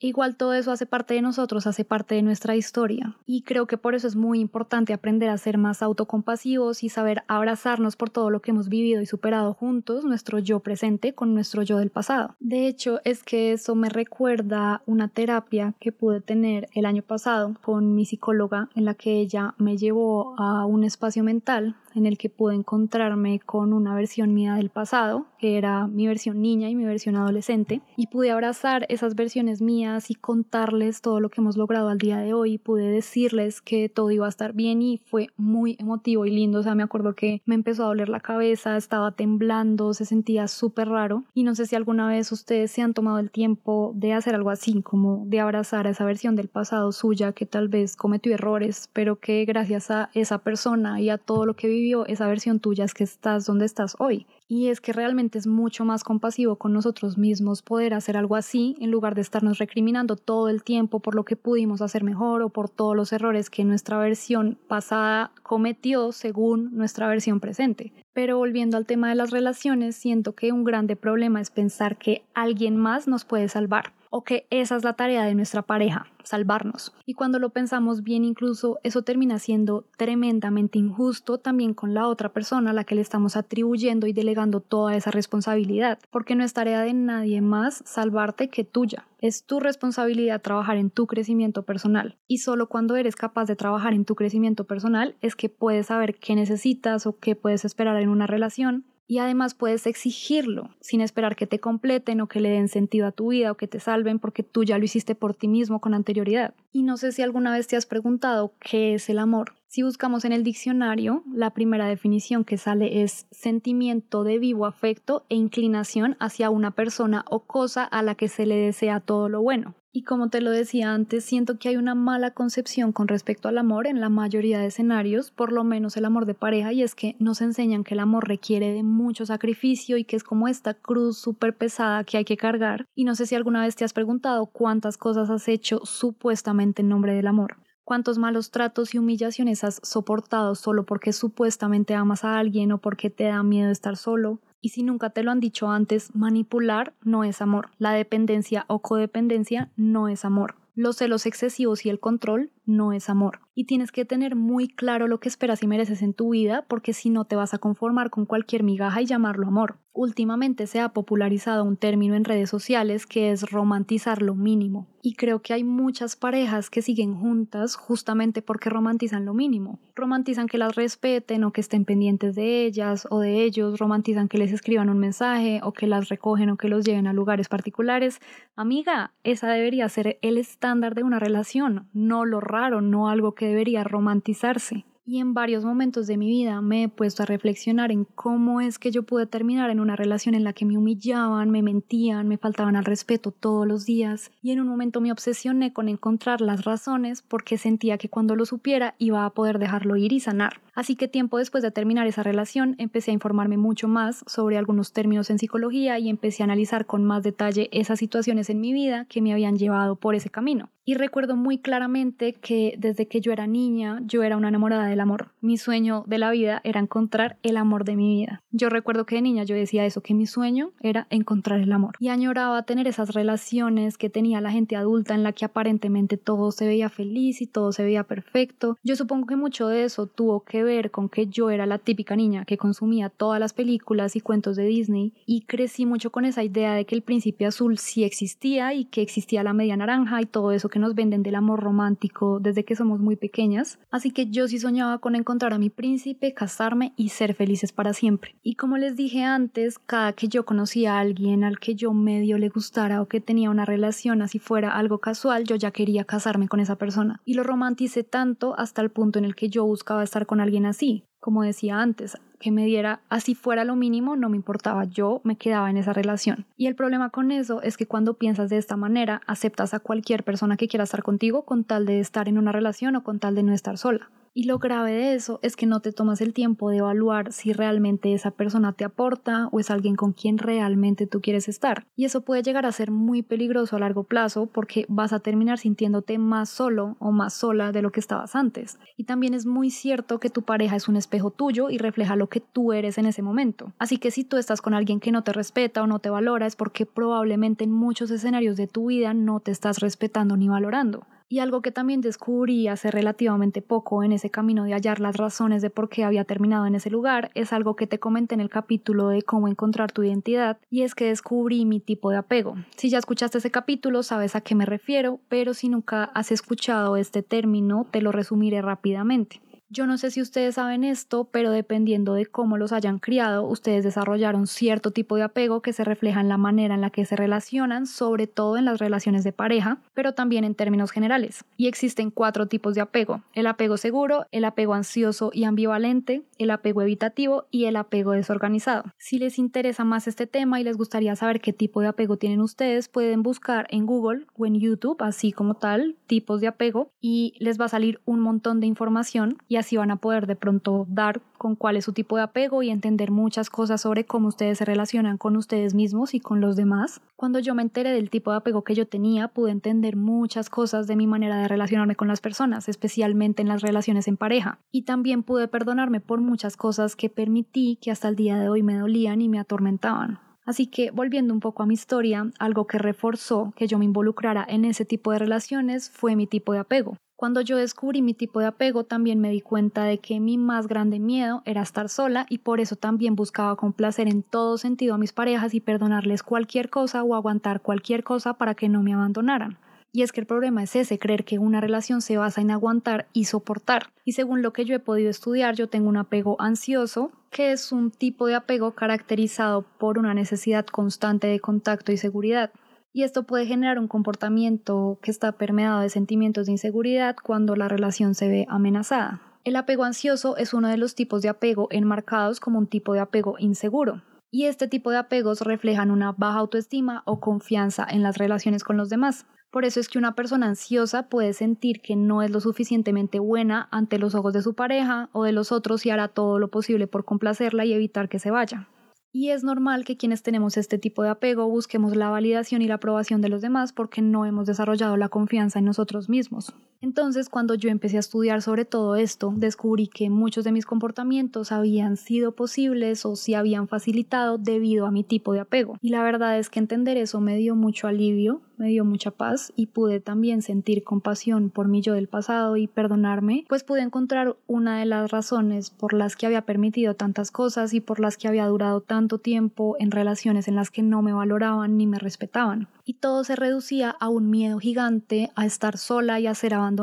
[0.00, 3.16] Igual todo eso hace parte de nosotros, hace parte de nuestra historia.
[3.26, 7.22] Y creo que por eso es muy importante aprender a ser más autocompasivos y saber
[7.26, 11.62] abrazarnos por todo lo que hemos vivido y superado juntos, nuestro yo presente con nuestro
[11.62, 12.34] yo del pasado.
[12.40, 17.54] De hecho, es que eso me recuerda una terapia que pude tener el año pasado
[17.62, 22.18] con mi psicóloga en la que ella me llevó a un espacio mental en el
[22.18, 26.74] que pude encontrarme con una versión mía del pasado, que era mi versión niña y
[26.74, 31.56] mi versión adolescente, y pude abrazar esas versiones mías y contarles todo lo que hemos
[31.56, 35.28] logrado al día de hoy, pude decirles que todo iba a estar bien y fue
[35.36, 38.76] muy emotivo y lindo, o sea, me acuerdo que me empezó a doler la cabeza,
[38.76, 41.24] estaba temblando, se sentía súper raro.
[41.34, 44.50] Y no sé si alguna vez ustedes se han tomado el tiempo de hacer algo
[44.50, 48.90] así, como de abrazar a esa versión del pasado suya que tal vez cometió errores,
[48.92, 52.84] pero que gracias a esa persona y a todo lo que vivió esa versión tuya
[52.84, 54.26] es que estás donde estás hoy.
[54.48, 58.76] Y es que realmente es mucho más compasivo con nosotros mismos poder hacer algo así
[58.80, 62.48] en lugar de estarnos recriminando todo el tiempo por lo que pudimos hacer mejor o
[62.48, 67.92] por todos los errores que nuestra versión pasada cometió según nuestra versión presente.
[68.12, 72.22] Pero volviendo al tema de las relaciones, siento que un grande problema es pensar que
[72.34, 76.92] alguien más nos puede salvar o que esa es la tarea de nuestra pareja, salvarnos.
[77.04, 82.28] Y cuando lo pensamos bien incluso eso termina siendo tremendamente injusto también con la otra
[82.28, 86.52] persona a la que le estamos atribuyendo y delegando toda esa responsabilidad, porque no es
[86.52, 89.08] tarea de nadie más salvarte que tuya.
[89.18, 93.94] Es tu responsabilidad trabajar en tu crecimiento personal y solo cuando eres capaz de trabajar
[93.94, 98.10] en tu crecimiento personal es que puedes saber qué necesitas o qué puedes esperar en
[98.10, 102.68] una relación y además puedes exigirlo sin esperar que te completen o que le den
[102.68, 105.48] sentido a tu vida o que te salven porque tú ya lo hiciste por ti
[105.48, 106.54] mismo con anterioridad.
[106.72, 109.54] Y no sé si alguna vez te has preguntado qué es el amor.
[109.74, 115.26] Si buscamos en el diccionario, la primera definición que sale es sentimiento de vivo afecto
[115.28, 119.42] e inclinación hacia una persona o cosa a la que se le desea todo lo
[119.42, 119.74] bueno.
[119.90, 123.58] Y como te lo decía antes, siento que hay una mala concepción con respecto al
[123.58, 126.94] amor en la mayoría de escenarios, por lo menos el amor de pareja, y es
[126.94, 130.74] que nos enseñan que el amor requiere de mucho sacrificio y que es como esta
[130.74, 132.86] cruz súper pesada que hay que cargar.
[132.94, 136.88] Y no sé si alguna vez te has preguntado cuántas cosas has hecho supuestamente en
[136.90, 137.56] nombre del amor.
[137.84, 143.10] ¿Cuántos malos tratos y humillaciones has soportado solo porque supuestamente amas a alguien o porque
[143.10, 144.40] te da miedo estar solo?
[144.62, 147.68] Y si nunca te lo han dicho antes, manipular no es amor.
[147.76, 150.54] La dependencia o codependencia no es amor.
[150.74, 153.40] Los celos excesivos y el control no es amor.
[153.54, 156.92] Y tienes que tener muy claro lo que esperas y mereces en tu vida porque
[156.92, 159.78] si no te vas a conformar con cualquier migaja y llamarlo amor.
[159.96, 164.88] Últimamente se ha popularizado un término en redes sociales que es romantizar lo mínimo.
[165.02, 169.78] Y creo que hay muchas parejas que siguen juntas justamente porque romantizan lo mínimo.
[169.94, 174.38] Romantizan que las respeten o que estén pendientes de ellas o de ellos, romantizan que
[174.38, 178.18] les escriban un mensaje o que las recogen o que los lleven a lugares particulares.
[178.56, 183.43] Amiga, esa debería ser el estándar de una relación, no lo raro, no algo que
[183.44, 188.04] debería romantizarse y en varios momentos de mi vida me he puesto a reflexionar en
[188.04, 191.62] cómo es que yo pude terminar en una relación en la que me humillaban, me
[191.62, 195.88] mentían, me faltaban al respeto todos los días y en un momento me obsesioné con
[195.88, 200.20] encontrar las razones porque sentía que cuando lo supiera iba a poder dejarlo ir y
[200.20, 200.62] sanar.
[200.74, 204.92] Así que tiempo después de terminar esa relación empecé a informarme mucho más sobre algunos
[204.92, 209.04] términos en psicología y empecé a analizar con más detalle esas situaciones en mi vida
[209.04, 210.70] que me habían llevado por ese camino.
[210.86, 215.00] Y recuerdo muy claramente que desde que yo era niña yo era una enamorada del
[215.00, 215.30] amor.
[215.40, 218.42] Mi sueño de la vida era encontrar el amor de mi vida.
[218.50, 221.94] Yo recuerdo que de niña yo decía eso, que mi sueño era encontrar el amor.
[222.00, 226.52] Y añoraba tener esas relaciones que tenía la gente adulta en la que aparentemente todo
[226.52, 228.76] se veía feliz y todo se veía perfecto.
[228.82, 232.14] Yo supongo que mucho de eso tuvo que ver con que yo era la típica
[232.14, 236.44] niña que consumía todas las películas y cuentos de Disney y crecí mucho con esa
[236.44, 240.26] idea de que el príncipe azul sí existía y que existía la media naranja y
[240.26, 244.48] todo eso nos venden del amor romántico desde que somos muy pequeñas, así que yo
[244.48, 248.36] sí soñaba con encontrar a mi príncipe, casarme y ser felices para siempre.
[248.42, 252.38] Y como les dije antes, cada que yo conocía a alguien al que yo medio
[252.38, 256.48] le gustara o que tenía una relación así fuera algo casual, yo ya quería casarme
[256.48, 257.20] con esa persona.
[257.24, 260.66] Y lo romanticé tanto hasta el punto en el que yo buscaba estar con alguien
[260.66, 265.22] así, como decía antes, que me diera así fuera lo mínimo, no me importaba, yo
[265.24, 266.44] me quedaba en esa relación.
[266.58, 270.24] Y el problema con eso es que cuando piensas de esta manera, aceptas a cualquier
[270.24, 273.34] persona que quiera estar contigo con tal de estar en una relación o con tal
[273.34, 274.10] de no estar sola.
[274.36, 277.52] Y lo grave de eso es que no te tomas el tiempo de evaluar si
[277.52, 281.86] realmente esa persona te aporta o es alguien con quien realmente tú quieres estar.
[281.94, 285.58] Y eso puede llegar a ser muy peligroso a largo plazo porque vas a terminar
[285.58, 288.80] sintiéndote más solo o más sola de lo que estabas antes.
[288.96, 292.28] Y también es muy cierto que tu pareja es un espejo tuyo y refleja lo
[292.28, 293.72] que tú eres en ese momento.
[293.78, 296.46] Así que si tú estás con alguien que no te respeta o no te valora
[296.46, 301.06] es porque probablemente en muchos escenarios de tu vida no te estás respetando ni valorando.
[301.28, 305.62] Y algo que también descubrí hace relativamente poco en ese camino de hallar las razones
[305.62, 308.50] de por qué había terminado en ese lugar es algo que te comenté en el
[308.50, 312.56] capítulo de cómo encontrar tu identidad y es que descubrí mi tipo de apego.
[312.76, 316.96] Si ya escuchaste ese capítulo sabes a qué me refiero, pero si nunca has escuchado
[316.96, 319.40] este término te lo resumiré rápidamente.
[319.70, 323.82] Yo no sé si ustedes saben esto, pero dependiendo de cómo los hayan criado, ustedes
[323.82, 327.16] desarrollaron cierto tipo de apego que se refleja en la manera en la que se
[327.16, 331.44] relacionan, sobre todo en las relaciones de pareja, pero también en términos generales.
[331.56, 333.22] Y existen cuatro tipos de apego.
[333.32, 338.84] El apego seguro, el apego ansioso y ambivalente, el apego evitativo y el apego desorganizado.
[338.98, 342.42] Si les interesa más este tema y les gustaría saber qué tipo de apego tienen
[342.42, 347.34] ustedes, pueden buscar en Google o en YouTube, así como tal, tipos de apego, y
[347.38, 351.20] les va a salir un montón de información así van a poder de pronto dar
[351.38, 354.64] con cuál es su tipo de apego y entender muchas cosas sobre cómo ustedes se
[354.64, 357.00] relacionan con ustedes mismos y con los demás.
[357.16, 360.86] Cuando yo me enteré del tipo de apego que yo tenía, pude entender muchas cosas
[360.86, 364.58] de mi manera de relacionarme con las personas, especialmente en las relaciones en pareja.
[364.70, 368.62] Y también pude perdonarme por muchas cosas que permití que hasta el día de hoy
[368.62, 370.18] me dolían y me atormentaban.
[370.44, 374.44] Así que volviendo un poco a mi historia, algo que reforzó que yo me involucrara
[374.46, 376.96] en ese tipo de relaciones fue mi tipo de apego.
[377.24, 380.66] Cuando yo descubrí mi tipo de apego, también me di cuenta de que mi más
[380.66, 384.98] grande miedo era estar sola y por eso también buscaba complacer en todo sentido a
[384.98, 389.56] mis parejas y perdonarles cualquier cosa o aguantar cualquier cosa para que no me abandonaran.
[389.90, 393.06] Y es que el problema es ese, creer que una relación se basa en aguantar
[393.14, 393.86] y soportar.
[394.04, 397.72] Y según lo que yo he podido estudiar, yo tengo un apego ansioso, que es
[397.72, 402.50] un tipo de apego caracterizado por una necesidad constante de contacto y seguridad.
[402.96, 407.66] Y esto puede generar un comportamiento que está permeado de sentimientos de inseguridad cuando la
[407.66, 409.20] relación se ve amenazada.
[409.42, 413.00] El apego ansioso es uno de los tipos de apego enmarcados como un tipo de
[413.00, 414.04] apego inseguro.
[414.30, 418.76] Y este tipo de apegos reflejan una baja autoestima o confianza en las relaciones con
[418.76, 419.26] los demás.
[419.50, 423.68] Por eso es que una persona ansiosa puede sentir que no es lo suficientemente buena
[423.72, 426.86] ante los ojos de su pareja o de los otros y hará todo lo posible
[426.86, 428.68] por complacerla y evitar que se vaya.
[429.16, 432.74] Y es normal que quienes tenemos este tipo de apego busquemos la validación y la
[432.74, 436.52] aprobación de los demás porque no hemos desarrollado la confianza en nosotros mismos.
[436.84, 441.50] Entonces, cuando yo empecé a estudiar sobre todo esto, descubrí que muchos de mis comportamientos
[441.50, 445.78] habían sido posibles o se habían facilitado debido a mi tipo de apego.
[445.80, 449.52] Y la verdad es que entender eso me dio mucho alivio, me dio mucha paz
[449.56, 454.36] y pude también sentir compasión por mi yo del pasado y perdonarme, pues pude encontrar
[454.46, 458.28] una de las razones por las que había permitido tantas cosas y por las que
[458.28, 462.68] había durado tanto tiempo en relaciones en las que no me valoraban ni me respetaban.
[462.84, 466.73] Y todo se reducía a un miedo gigante a estar sola y a ser abandonada,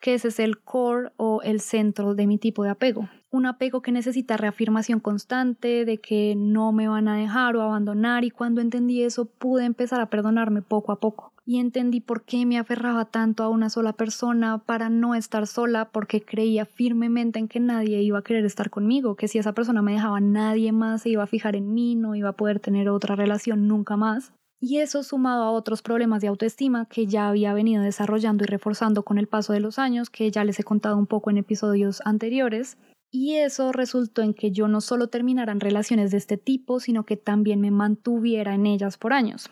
[0.00, 3.82] que ese es el core o el centro de mi tipo de apego un apego
[3.82, 8.60] que necesita reafirmación constante de que no me van a dejar o abandonar y cuando
[8.60, 13.06] entendí eso pude empezar a perdonarme poco a poco y entendí por qué me aferraba
[13.06, 18.02] tanto a una sola persona para no estar sola porque creía firmemente en que nadie
[18.02, 21.22] iba a querer estar conmigo, que si esa persona me dejaba nadie más se iba
[21.22, 24.34] a fijar en mí, no iba a poder tener otra relación nunca más.
[24.60, 29.04] Y eso sumado a otros problemas de autoestima que ya había venido desarrollando y reforzando
[29.04, 32.02] con el paso de los años, que ya les he contado un poco en episodios
[32.04, 32.76] anteriores,
[33.10, 37.04] y eso resultó en que yo no solo terminara en relaciones de este tipo, sino
[37.04, 39.48] que también me mantuviera en ellas por años.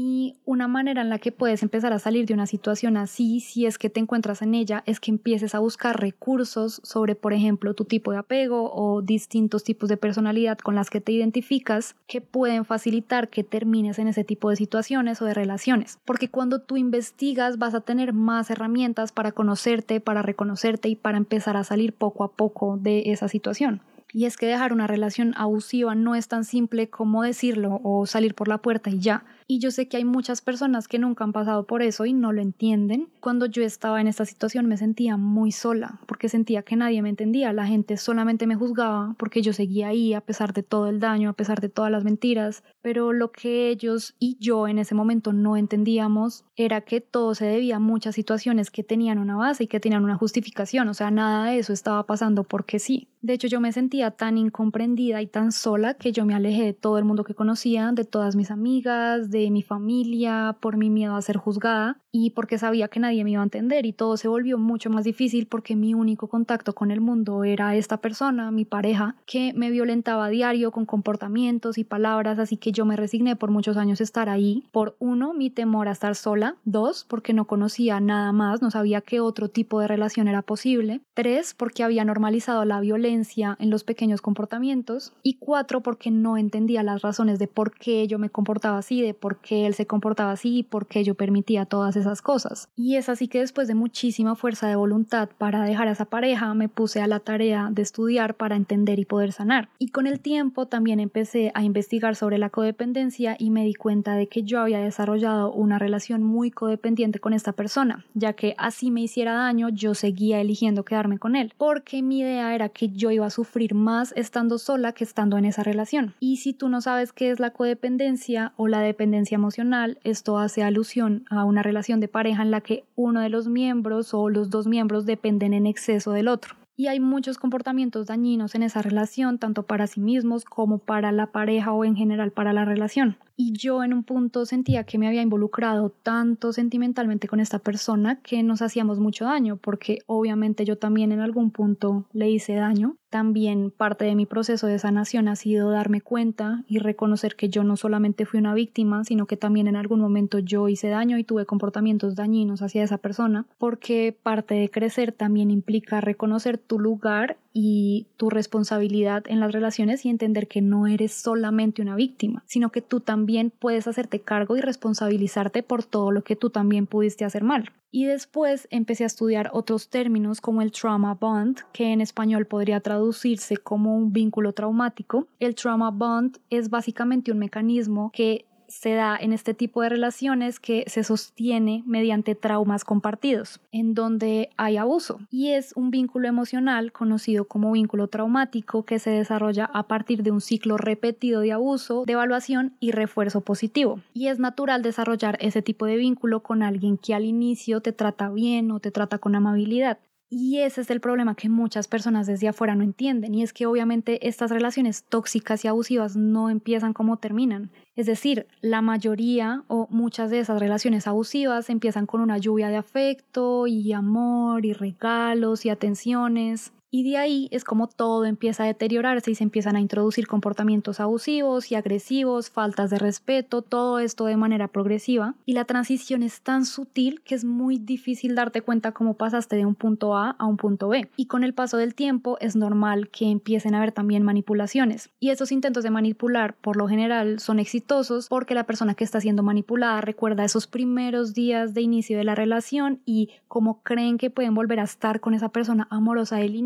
[0.00, 3.66] Y una manera en la que puedes empezar a salir de una situación así, si
[3.66, 7.74] es que te encuentras en ella, es que empieces a buscar recursos sobre, por ejemplo,
[7.74, 12.20] tu tipo de apego o distintos tipos de personalidad con las que te identificas que
[12.20, 15.98] pueden facilitar que termines en ese tipo de situaciones o de relaciones.
[16.04, 21.18] Porque cuando tú investigas vas a tener más herramientas para conocerte, para reconocerte y para
[21.18, 23.80] empezar a salir poco a poco de esa situación.
[24.12, 28.36] Y es que dejar una relación abusiva no es tan simple como decirlo o salir
[28.36, 31.32] por la puerta y ya y yo sé que hay muchas personas que nunca han
[31.32, 33.08] pasado por eso y no lo entienden.
[33.20, 37.08] Cuando yo estaba en esta situación me sentía muy sola porque sentía que nadie me
[37.08, 37.54] entendía.
[37.54, 41.30] La gente solamente me juzgaba porque yo seguía ahí a pesar de todo el daño,
[41.30, 42.62] a pesar de todas las mentiras.
[42.82, 47.46] Pero lo que ellos y yo en ese momento no entendíamos era que todo se
[47.46, 50.88] debía a muchas situaciones que tenían una base y que tenían una justificación.
[50.88, 53.08] O sea, nada de eso estaba pasando porque sí.
[53.20, 56.72] De hecho, yo me sentía tan incomprendida y tan sola que yo me alejé de
[56.72, 61.16] todo el mundo que conocía, de todas mis amigas, de mi familia, por mi miedo
[61.16, 64.28] a ser juzgada y porque sabía que nadie me iba a entender y todo se
[64.28, 68.64] volvió mucho más difícil porque mi único contacto con el mundo era esta persona, mi
[68.64, 73.36] pareja, que me violentaba a diario con comportamientos y palabras, así que yo me resigné
[73.36, 74.64] por muchos años estar ahí.
[74.72, 76.56] Por uno, mi temor a estar sola.
[76.64, 81.02] Dos, porque no conocía nada más, no sabía qué otro tipo de relación era posible.
[81.14, 85.12] Tres, porque había normalizado la violencia en los pequeños comportamientos.
[85.22, 89.14] Y cuatro, porque no entendía las razones de por qué yo me comportaba así, de
[89.14, 92.68] por qué él se comportaba así y por qué yo permitía todas esas cosas.
[92.76, 96.52] Y es así que después de muchísima fuerza de voluntad para dejar a esa pareja,
[96.54, 99.68] me puse a la tarea de estudiar para entender y poder sanar.
[99.78, 104.14] Y con el tiempo también empecé a investigar sobre la codependencia y me di cuenta
[104.14, 108.90] de que yo había desarrollado una relación muy codependiente con esta persona, ya que así
[108.90, 113.10] me hiciera daño, yo seguía eligiendo quedarme con él, porque mi idea era que yo
[113.10, 116.14] iba a sufrir más estando sola que estando en esa relación.
[116.20, 120.62] Y si tú no sabes qué es la codependencia o la dependencia, emocional, esto hace
[120.62, 124.50] alusión a una relación de pareja en la que uno de los miembros o los
[124.50, 126.56] dos miembros dependen en exceso del otro.
[126.76, 131.26] Y hay muchos comportamientos dañinos en esa relación, tanto para sí mismos como para la
[131.32, 133.16] pareja o en general para la relación.
[133.40, 138.20] Y yo en un punto sentía que me había involucrado tanto sentimentalmente con esta persona
[138.20, 142.96] que nos hacíamos mucho daño, porque obviamente yo también en algún punto le hice daño.
[143.10, 147.62] También parte de mi proceso de sanación ha sido darme cuenta y reconocer que yo
[147.62, 151.22] no solamente fui una víctima, sino que también en algún momento yo hice daño y
[151.22, 157.36] tuve comportamientos dañinos hacia esa persona, porque parte de crecer también implica reconocer tu lugar
[157.60, 162.70] y tu responsabilidad en las relaciones y entender que no eres solamente una víctima, sino
[162.70, 167.24] que tú también puedes hacerte cargo y responsabilizarte por todo lo que tú también pudiste
[167.24, 167.72] hacer mal.
[167.90, 172.78] Y después empecé a estudiar otros términos como el trauma bond, que en español podría
[172.78, 175.26] traducirse como un vínculo traumático.
[175.40, 180.60] El trauma bond es básicamente un mecanismo que se da en este tipo de relaciones
[180.60, 185.18] que se sostiene mediante traumas compartidos, en donde hay abuso.
[185.30, 190.30] Y es un vínculo emocional conocido como vínculo traumático que se desarrolla a partir de
[190.30, 194.00] un ciclo repetido de abuso, de evaluación y refuerzo positivo.
[194.12, 198.28] Y es natural desarrollar ese tipo de vínculo con alguien que al inicio te trata
[198.30, 199.98] bien o te trata con amabilidad.
[200.30, 203.64] Y ese es el problema que muchas personas desde afuera no entienden, y es que
[203.64, 207.70] obviamente estas relaciones tóxicas y abusivas no empiezan como terminan.
[207.96, 212.76] Es decir, la mayoría o muchas de esas relaciones abusivas empiezan con una lluvia de
[212.76, 218.66] afecto y amor y regalos y atenciones, y de ahí es como todo empieza a
[218.66, 224.24] deteriorarse y se empiezan a introducir comportamientos abusivos y agresivos, faltas de respeto, todo esto
[224.24, 225.34] de manera progresiva.
[225.44, 229.66] Y la transición es tan sutil que es muy difícil darte cuenta cómo pasaste de
[229.66, 231.10] un punto A a un punto B.
[231.16, 235.10] Y con el paso del tiempo es normal que empiecen a haber también manipulaciones.
[235.20, 239.20] Y estos intentos de manipular por lo general son exitosos porque la persona que está
[239.20, 244.30] siendo manipulada recuerda esos primeros días de inicio de la relación y cómo creen que
[244.30, 246.56] pueden volver a estar con esa persona amorosa del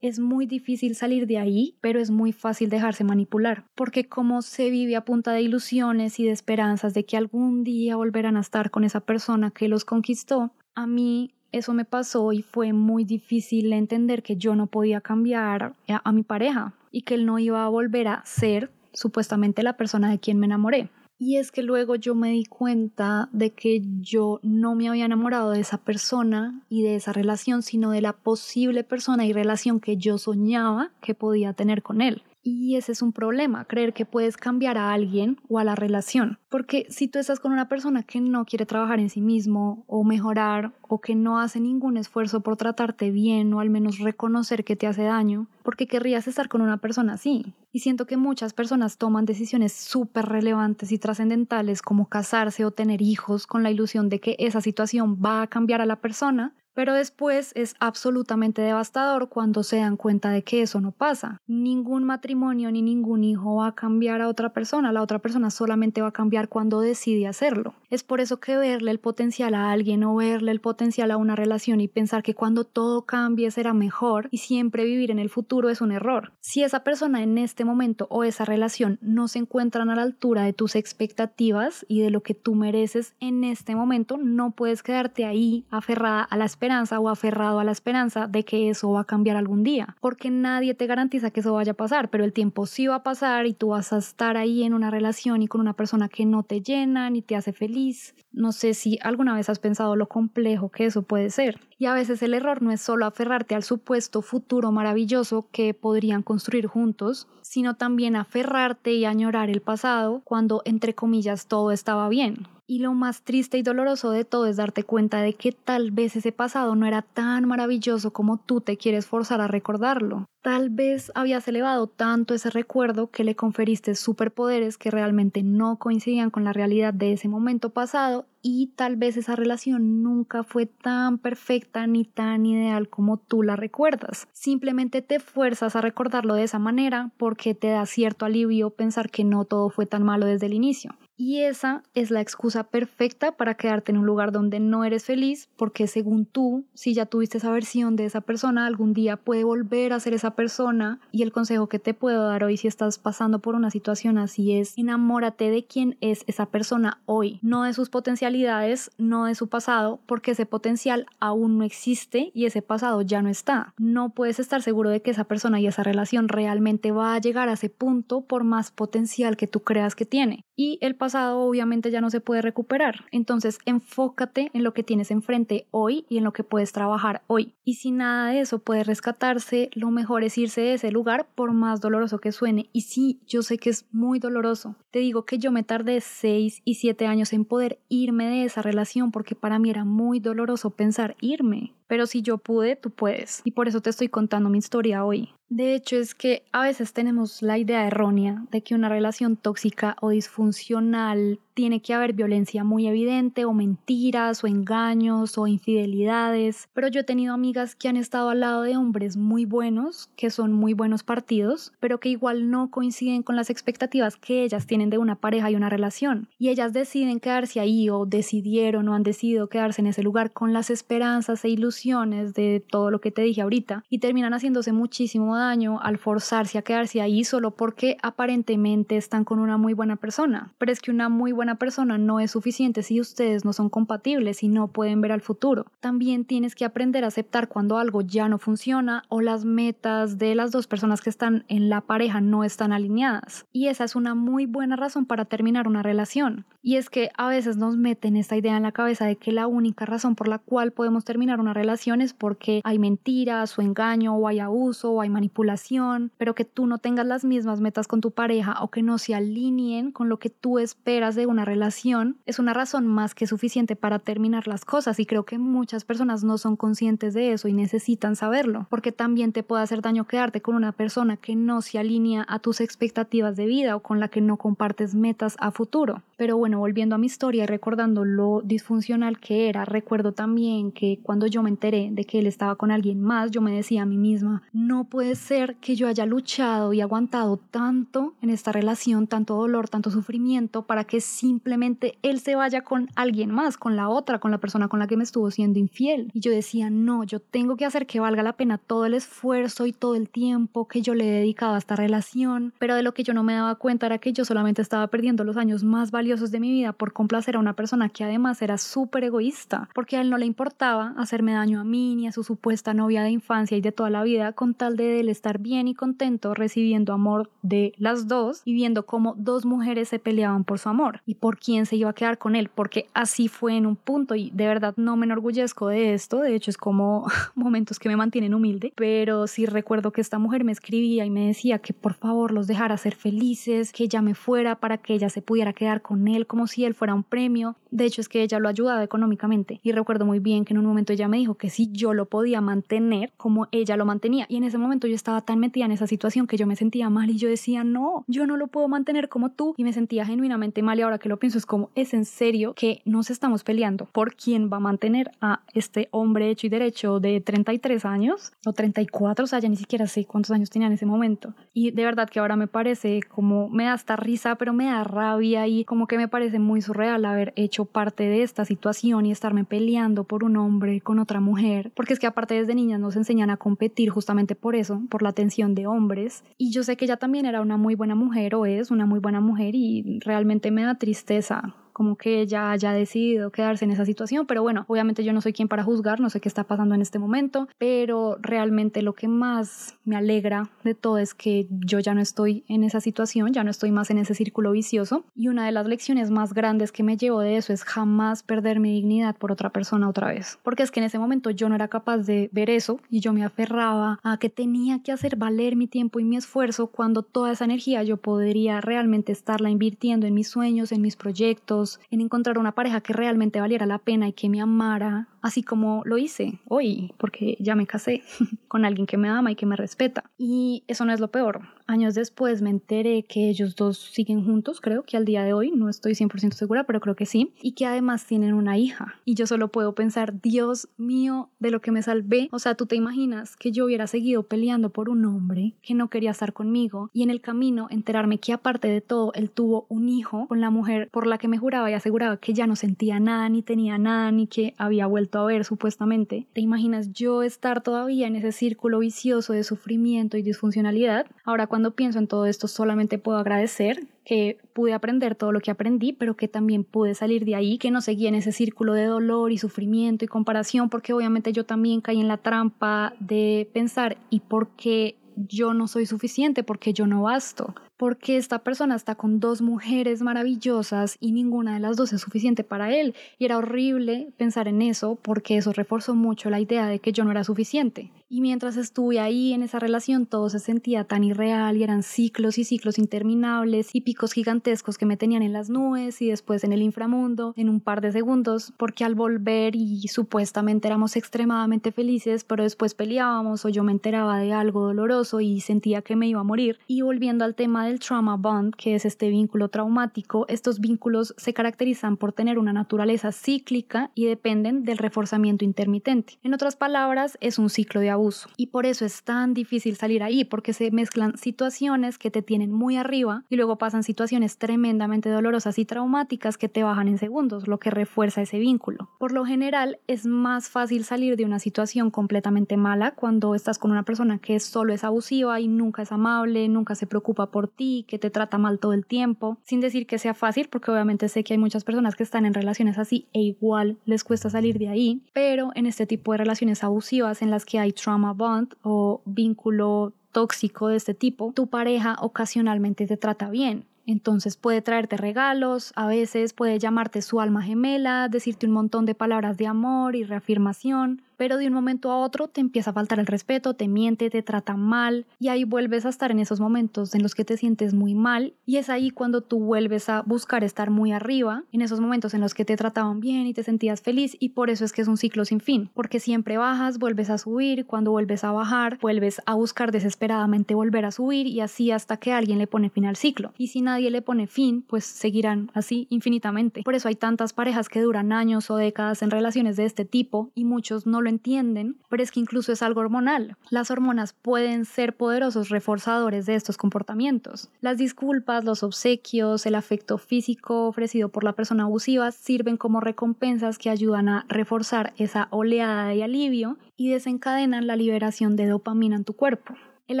[0.00, 4.70] es muy difícil salir de ahí, pero es muy fácil dejarse manipular, porque como se
[4.70, 8.70] vive a punta de ilusiones y de esperanzas de que algún día volverán a estar
[8.70, 13.72] con esa persona que los conquistó, a mí eso me pasó y fue muy difícil
[13.72, 17.68] entender que yo no podía cambiar a mi pareja y que él no iba a
[17.68, 20.90] volver a ser supuestamente la persona de quien me enamoré.
[21.18, 25.50] Y es que luego yo me di cuenta de que yo no me había enamorado
[25.50, 29.96] de esa persona y de esa relación, sino de la posible persona y relación que
[29.96, 32.22] yo soñaba que podía tener con él.
[32.48, 36.38] Y ese es un problema, creer que puedes cambiar a alguien o a la relación.
[36.48, 40.04] Porque si tú estás con una persona que no quiere trabajar en sí mismo o
[40.04, 44.76] mejorar o que no hace ningún esfuerzo por tratarte bien o al menos reconocer que
[44.76, 47.52] te hace daño, ¿por qué querrías estar con una persona así?
[47.72, 53.02] Y siento que muchas personas toman decisiones súper relevantes y trascendentales como casarse o tener
[53.02, 56.92] hijos con la ilusión de que esa situación va a cambiar a la persona, pero
[56.92, 61.40] después es absolutamente devastador cuando se dan cuenta de que eso no pasa.
[61.46, 66.02] Ningún matrimonio ni ningún hijo va a cambiar a otra persona, la otra persona solamente
[66.02, 67.74] va a cambiar cuando decide hacerlo.
[67.88, 71.34] Es por eso que verle el potencial a alguien o verle el potencial a una
[71.34, 75.70] relación y pensar que cuando todo cambie será mejor y siempre vivir en el futuro
[75.70, 76.34] es un error.
[76.40, 80.42] Si esa persona en este momento o esa relación no se encuentran a la altura
[80.42, 85.24] de tus expectativas y de lo que tú mereces en este momento, no puedes quedarte
[85.24, 89.36] ahí aferrada a la o aferrado a la esperanza de que eso va a cambiar
[89.36, 92.86] algún día, porque nadie te garantiza que eso vaya a pasar, pero el tiempo sí
[92.88, 95.74] va a pasar y tú vas a estar ahí en una relación y con una
[95.74, 98.14] persona que no te llena ni te hace feliz.
[98.32, 101.60] No sé si alguna vez has pensado lo complejo que eso puede ser.
[101.78, 106.22] Y a veces el error no es solo aferrarte al supuesto futuro maravilloso que podrían
[106.22, 112.48] construir juntos, sino también aferrarte y añorar el pasado cuando, entre comillas, todo estaba bien.
[112.68, 116.16] Y lo más triste y doloroso de todo es darte cuenta de que tal vez
[116.16, 120.26] ese pasado no era tan maravilloso como tú te quieres forzar a recordarlo.
[120.42, 126.30] Tal vez habías elevado tanto ese recuerdo que le conferiste superpoderes que realmente no coincidían
[126.30, 131.18] con la realidad de ese momento pasado y tal vez esa relación nunca fue tan
[131.18, 134.26] perfecta ni tan ideal como tú la recuerdas.
[134.32, 139.22] Simplemente te fuerzas a recordarlo de esa manera porque te da cierto alivio pensar que
[139.22, 140.96] no todo fue tan malo desde el inicio.
[141.16, 145.48] Y esa es la excusa perfecta para quedarte en un lugar donde no eres feliz,
[145.56, 149.94] porque según tú, si ya tuviste esa versión de esa persona, algún día puede volver
[149.94, 151.00] a ser esa persona.
[151.12, 154.52] Y el consejo que te puedo dar hoy si estás pasando por una situación así
[154.52, 159.48] es enamórate de quién es esa persona hoy, no de sus potencialidades, no de su
[159.48, 163.72] pasado, porque ese potencial aún no existe y ese pasado ya no está.
[163.78, 167.48] No puedes estar seguro de que esa persona y esa relación realmente va a llegar
[167.48, 170.45] a ese punto por más potencial que tú creas que tiene.
[170.56, 173.04] Y el pasado obviamente ya no se puede recuperar.
[173.12, 177.52] Entonces enfócate en lo que tienes enfrente hoy y en lo que puedes trabajar hoy.
[177.62, 181.52] Y si nada de eso puede rescatarse, lo mejor es irse de ese lugar por
[181.52, 182.70] más doloroso que suene.
[182.72, 184.76] Y sí, yo sé que es muy doloroso.
[184.90, 188.62] Te digo que yo me tardé 6 y 7 años en poder irme de esa
[188.62, 191.74] relación porque para mí era muy doloroso pensar irme.
[191.86, 193.42] Pero si yo pude, tú puedes.
[193.44, 195.32] Y por eso te estoy contando mi historia hoy.
[195.48, 199.96] De hecho, es que a veces tenemos la idea errónea de que una relación tóxica
[200.00, 206.88] o disfuncional tiene que haber violencia muy evidente o mentiras o engaños o infidelidades, pero
[206.88, 210.52] yo he tenido amigas que han estado al lado de hombres muy buenos, que son
[210.52, 214.98] muy buenos partidos, pero que igual no coinciden con las expectativas que ellas tienen de
[214.98, 216.28] una pareja y una relación.
[216.38, 220.52] Y ellas deciden quedarse ahí o decidieron o han decidido quedarse en ese lugar con
[220.52, 225.36] las esperanzas e ilusiones de todo lo que te dije ahorita, y terminan haciéndose muchísimo
[225.36, 230.52] daño al forzarse a quedarse ahí solo porque aparentemente están con una muy buena persona.
[230.58, 234.42] Pero es que una muy buena persona no es suficiente si ustedes no son compatibles
[234.42, 235.66] y no pueden ver al futuro.
[235.80, 240.34] También tienes que aprender a aceptar cuando algo ya no funciona o las metas de
[240.34, 243.46] las dos personas que están en la pareja no están alineadas.
[243.52, 246.46] Y esa es una muy buena razón para terminar una relación.
[246.62, 249.46] Y es que a veces nos meten esta idea en la cabeza de que la
[249.46, 254.14] única razón por la cual podemos terminar una relación es porque hay mentiras o engaño
[254.16, 258.00] o hay abuso o hay manipulación, pero que tú no tengas las mismas metas con
[258.00, 262.16] tu pareja o que no se alineen con lo que tú esperas de una relación
[262.26, 266.24] es una razón más que suficiente para terminar las cosas y creo que muchas personas
[266.24, 270.40] no son conscientes de eso y necesitan saberlo, porque también te puede hacer daño quedarte
[270.40, 274.08] con una persona que no se alinea a tus expectativas de vida o con la
[274.08, 276.02] que no compartes metas a futuro.
[276.16, 280.98] Pero bueno, volviendo a mi historia y recordando lo disfuncional que era, recuerdo también que
[281.02, 283.96] cuando yo me de que él estaba con alguien más, yo me decía a mí
[283.96, 289.34] misma, no puede ser que yo haya luchado y aguantado tanto en esta relación, tanto
[289.34, 294.18] dolor, tanto sufrimiento, para que simplemente él se vaya con alguien más, con la otra,
[294.18, 296.10] con la persona con la que me estuvo siendo infiel.
[296.12, 299.66] Y yo decía, no, yo tengo que hacer que valga la pena todo el esfuerzo
[299.66, 302.92] y todo el tiempo que yo le he dedicado a esta relación, pero de lo
[302.92, 305.90] que yo no me daba cuenta era que yo solamente estaba perdiendo los años más
[305.90, 309.96] valiosos de mi vida por complacer a una persona que además era súper egoísta, porque
[309.96, 313.10] a él no le importaba hacerme daño a mí ni a su supuesta novia de
[313.10, 316.92] infancia y de toda la vida, con tal de él estar bien y contento recibiendo
[316.92, 321.14] amor de las dos y viendo cómo dos mujeres se peleaban por su amor y
[321.14, 324.30] por quién se iba a quedar con él, porque así fue en un punto y
[324.30, 328.34] de verdad no me enorgullezco de esto, de hecho es como momentos que me mantienen
[328.34, 332.32] humilde, pero sí recuerdo que esta mujer me escribía y me decía que por favor
[332.32, 336.08] los dejara ser felices, que ella me fuera para que ella se pudiera quedar con
[336.08, 337.56] él como si él fuera un premio.
[337.70, 339.60] De hecho, es que ella lo ayudaba económicamente.
[339.62, 342.06] Y recuerdo muy bien que en un momento ella me dijo que si yo lo
[342.06, 344.26] podía mantener como ella lo mantenía.
[344.28, 346.90] Y en ese momento yo estaba tan metida en esa situación que yo me sentía
[346.90, 349.54] mal y yo decía, no, yo no lo puedo mantener como tú.
[349.56, 350.78] Y me sentía genuinamente mal.
[350.78, 354.14] Y ahora que lo pienso, es como, es en serio que nos estamos peleando por
[354.14, 359.24] quién va a mantener a este hombre hecho y derecho de 33 años o 34,
[359.24, 361.34] o sea, ya ni siquiera sé cuántos años tenía en ese momento.
[361.52, 364.84] Y de verdad que ahora me parece como, me da esta risa, pero me da
[364.84, 369.12] rabia y como que me parece muy surreal haber hecho parte de esta situación y
[369.12, 371.25] estarme peleando por un hombre con otra mujer,
[371.74, 375.10] porque es que aparte desde niñas nos enseñan a competir justamente por eso, por la
[375.10, 376.24] atención de hombres.
[376.38, 379.00] Y yo sé que ella también era una muy buena mujer o es una muy
[379.00, 383.84] buena mujer y realmente me da tristeza como que ella haya decidido quedarse en esa
[383.84, 386.74] situación, pero bueno, obviamente yo no soy quien para juzgar, no sé qué está pasando
[386.74, 391.78] en este momento, pero realmente lo que más me alegra de todo es que yo
[391.78, 395.28] ya no estoy en esa situación, ya no estoy más en ese círculo vicioso y
[395.28, 398.72] una de las lecciones más grandes que me llevo de eso es jamás perder mi
[398.72, 401.68] dignidad por otra persona otra vez, porque es que en ese momento yo no era
[401.68, 405.66] capaz de ver eso y yo me aferraba a que tenía que hacer valer mi
[405.66, 410.28] tiempo y mi esfuerzo cuando toda esa energía yo podría realmente estarla invirtiendo en mis
[410.28, 414.28] sueños, en mis proyectos, en encontrar una pareja que realmente valiera la pena y que
[414.28, 418.02] me amara, así como lo hice hoy, porque ya me casé
[418.48, 420.04] con alguien que me ama y que me respeta.
[420.18, 421.42] Y eso no es lo peor.
[421.68, 425.50] Años después me enteré que ellos dos siguen juntos, creo que al día de hoy,
[425.50, 429.00] no estoy 100% segura, pero creo que sí, y que además tienen una hija.
[429.04, 432.28] Y yo solo puedo pensar, Dios mío, de lo que me salvé.
[432.30, 435.90] O sea, tú te imaginas que yo hubiera seguido peleando por un hombre que no
[435.90, 439.88] quería estar conmigo y en el camino enterarme que aparte de todo, él tuvo un
[439.88, 443.00] hijo con la mujer por la que me juraba y aseguraba que ya no sentía
[443.00, 446.28] nada, ni tenía nada, ni que había vuelto a ver supuestamente.
[446.32, 451.06] ¿Te imaginas yo estar todavía en ese círculo vicioso de sufrimiento y disfuncionalidad?
[451.24, 455.50] Ahora cuando pienso en todo esto solamente puedo agradecer que pude aprender todo lo que
[455.50, 458.84] aprendí, pero que también pude salir de ahí, que no seguía en ese círculo de
[458.84, 463.96] dolor y sufrimiento y comparación, porque obviamente yo también caí en la trampa de pensar,
[464.10, 466.42] ¿y por qué yo no soy suficiente?
[466.42, 467.54] porque yo no basto?
[467.76, 472.42] porque esta persona está con dos mujeres maravillosas y ninguna de las dos es suficiente
[472.42, 472.94] para él.
[473.18, 477.04] Y era horrible pensar en eso porque eso reforzó mucho la idea de que yo
[477.04, 477.92] no era suficiente.
[478.08, 482.38] Y mientras estuve ahí en esa relación todo se sentía tan irreal y eran ciclos
[482.38, 486.52] y ciclos interminables y picos gigantescos que me tenían en las nubes y después en
[486.52, 492.22] el inframundo en un par de segundos porque al volver y supuestamente éramos extremadamente felices
[492.22, 496.20] pero después peleábamos o yo me enteraba de algo doloroso y sentía que me iba
[496.20, 496.58] a morir.
[496.66, 501.34] Y volviendo al tema del trauma bond, que es este vínculo traumático, estos vínculos se
[501.34, 506.18] caracterizan por tener una naturaleza cíclica y dependen del reforzamiento intermitente.
[506.22, 508.28] En otras palabras, es un ciclo de abuso.
[508.36, 512.52] Y por eso es tan difícil salir ahí, porque se mezclan situaciones que te tienen
[512.52, 517.48] muy arriba y luego pasan situaciones tremendamente dolorosas y traumáticas que te bajan en segundos,
[517.48, 518.88] lo que refuerza ese vínculo.
[518.98, 523.70] Por lo general es más fácil salir de una situación completamente mala cuando estás con
[523.70, 527.84] una persona que solo es abusiva y nunca es amable, nunca se preocupa por ti,
[527.88, 531.24] que te trata mal todo el tiempo, sin decir que sea fácil, porque obviamente sé
[531.24, 534.68] que hay muchas personas que están en relaciones así e igual les cuesta salir de
[534.68, 539.00] ahí, pero en este tipo de relaciones abusivas en las que hay trauma bond o
[539.04, 543.64] vínculo tóxico de este tipo, tu pareja ocasionalmente te trata bien.
[543.86, 548.96] Entonces puede traerte regalos, a veces puede llamarte su alma gemela, decirte un montón de
[548.96, 552.98] palabras de amor y reafirmación, pero de un momento a otro te empieza a faltar
[552.98, 556.94] el respeto, te miente, te trata mal y ahí vuelves a estar en esos momentos
[556.94, 560.44] en los que te sientes muy mal y es ahí cuando tú vuelves a buscar
[560.44, 563.80] estar muy arriba, en esos momentos en los que te trataban bien y te sentías
[563.82, 567.10] feliz y por eso es que es un ciclo sin fin, porque siempre bajas, vuelves
[567.10, 571.70] a subir, cuando vuelves a bajar, vuelves a buscar desesperadamente volver a subir y así
[571.70, 573.32] hasta que alguien le pone fin al ciclo.
[573.38, 576.62] Y si nadie le pone fin, pues seguirán así infinitamente.
[576.62, 580.30] Por eso hay tantas parejas que duran años o décadas en relaciones de este tipo
[580.34, 583.36] y muchos no entienden, pero es que incluso es algo hormonal.
[583.50, 587.48] Las hormonas pueden ser poderosos reforzadores de estos comportamientos.
[587.60, 593.58] Las disculpas, los obsequios, el afecto físico ofrecido por la persona abusiva sirven como recompensas
[593.58, 599.04] que ayudan a reforzar esa oleada de alivio y desencadenan la liberación de dopamina en
[599.04, 599.54] tu cuerpo.
[599.88, 600.00] El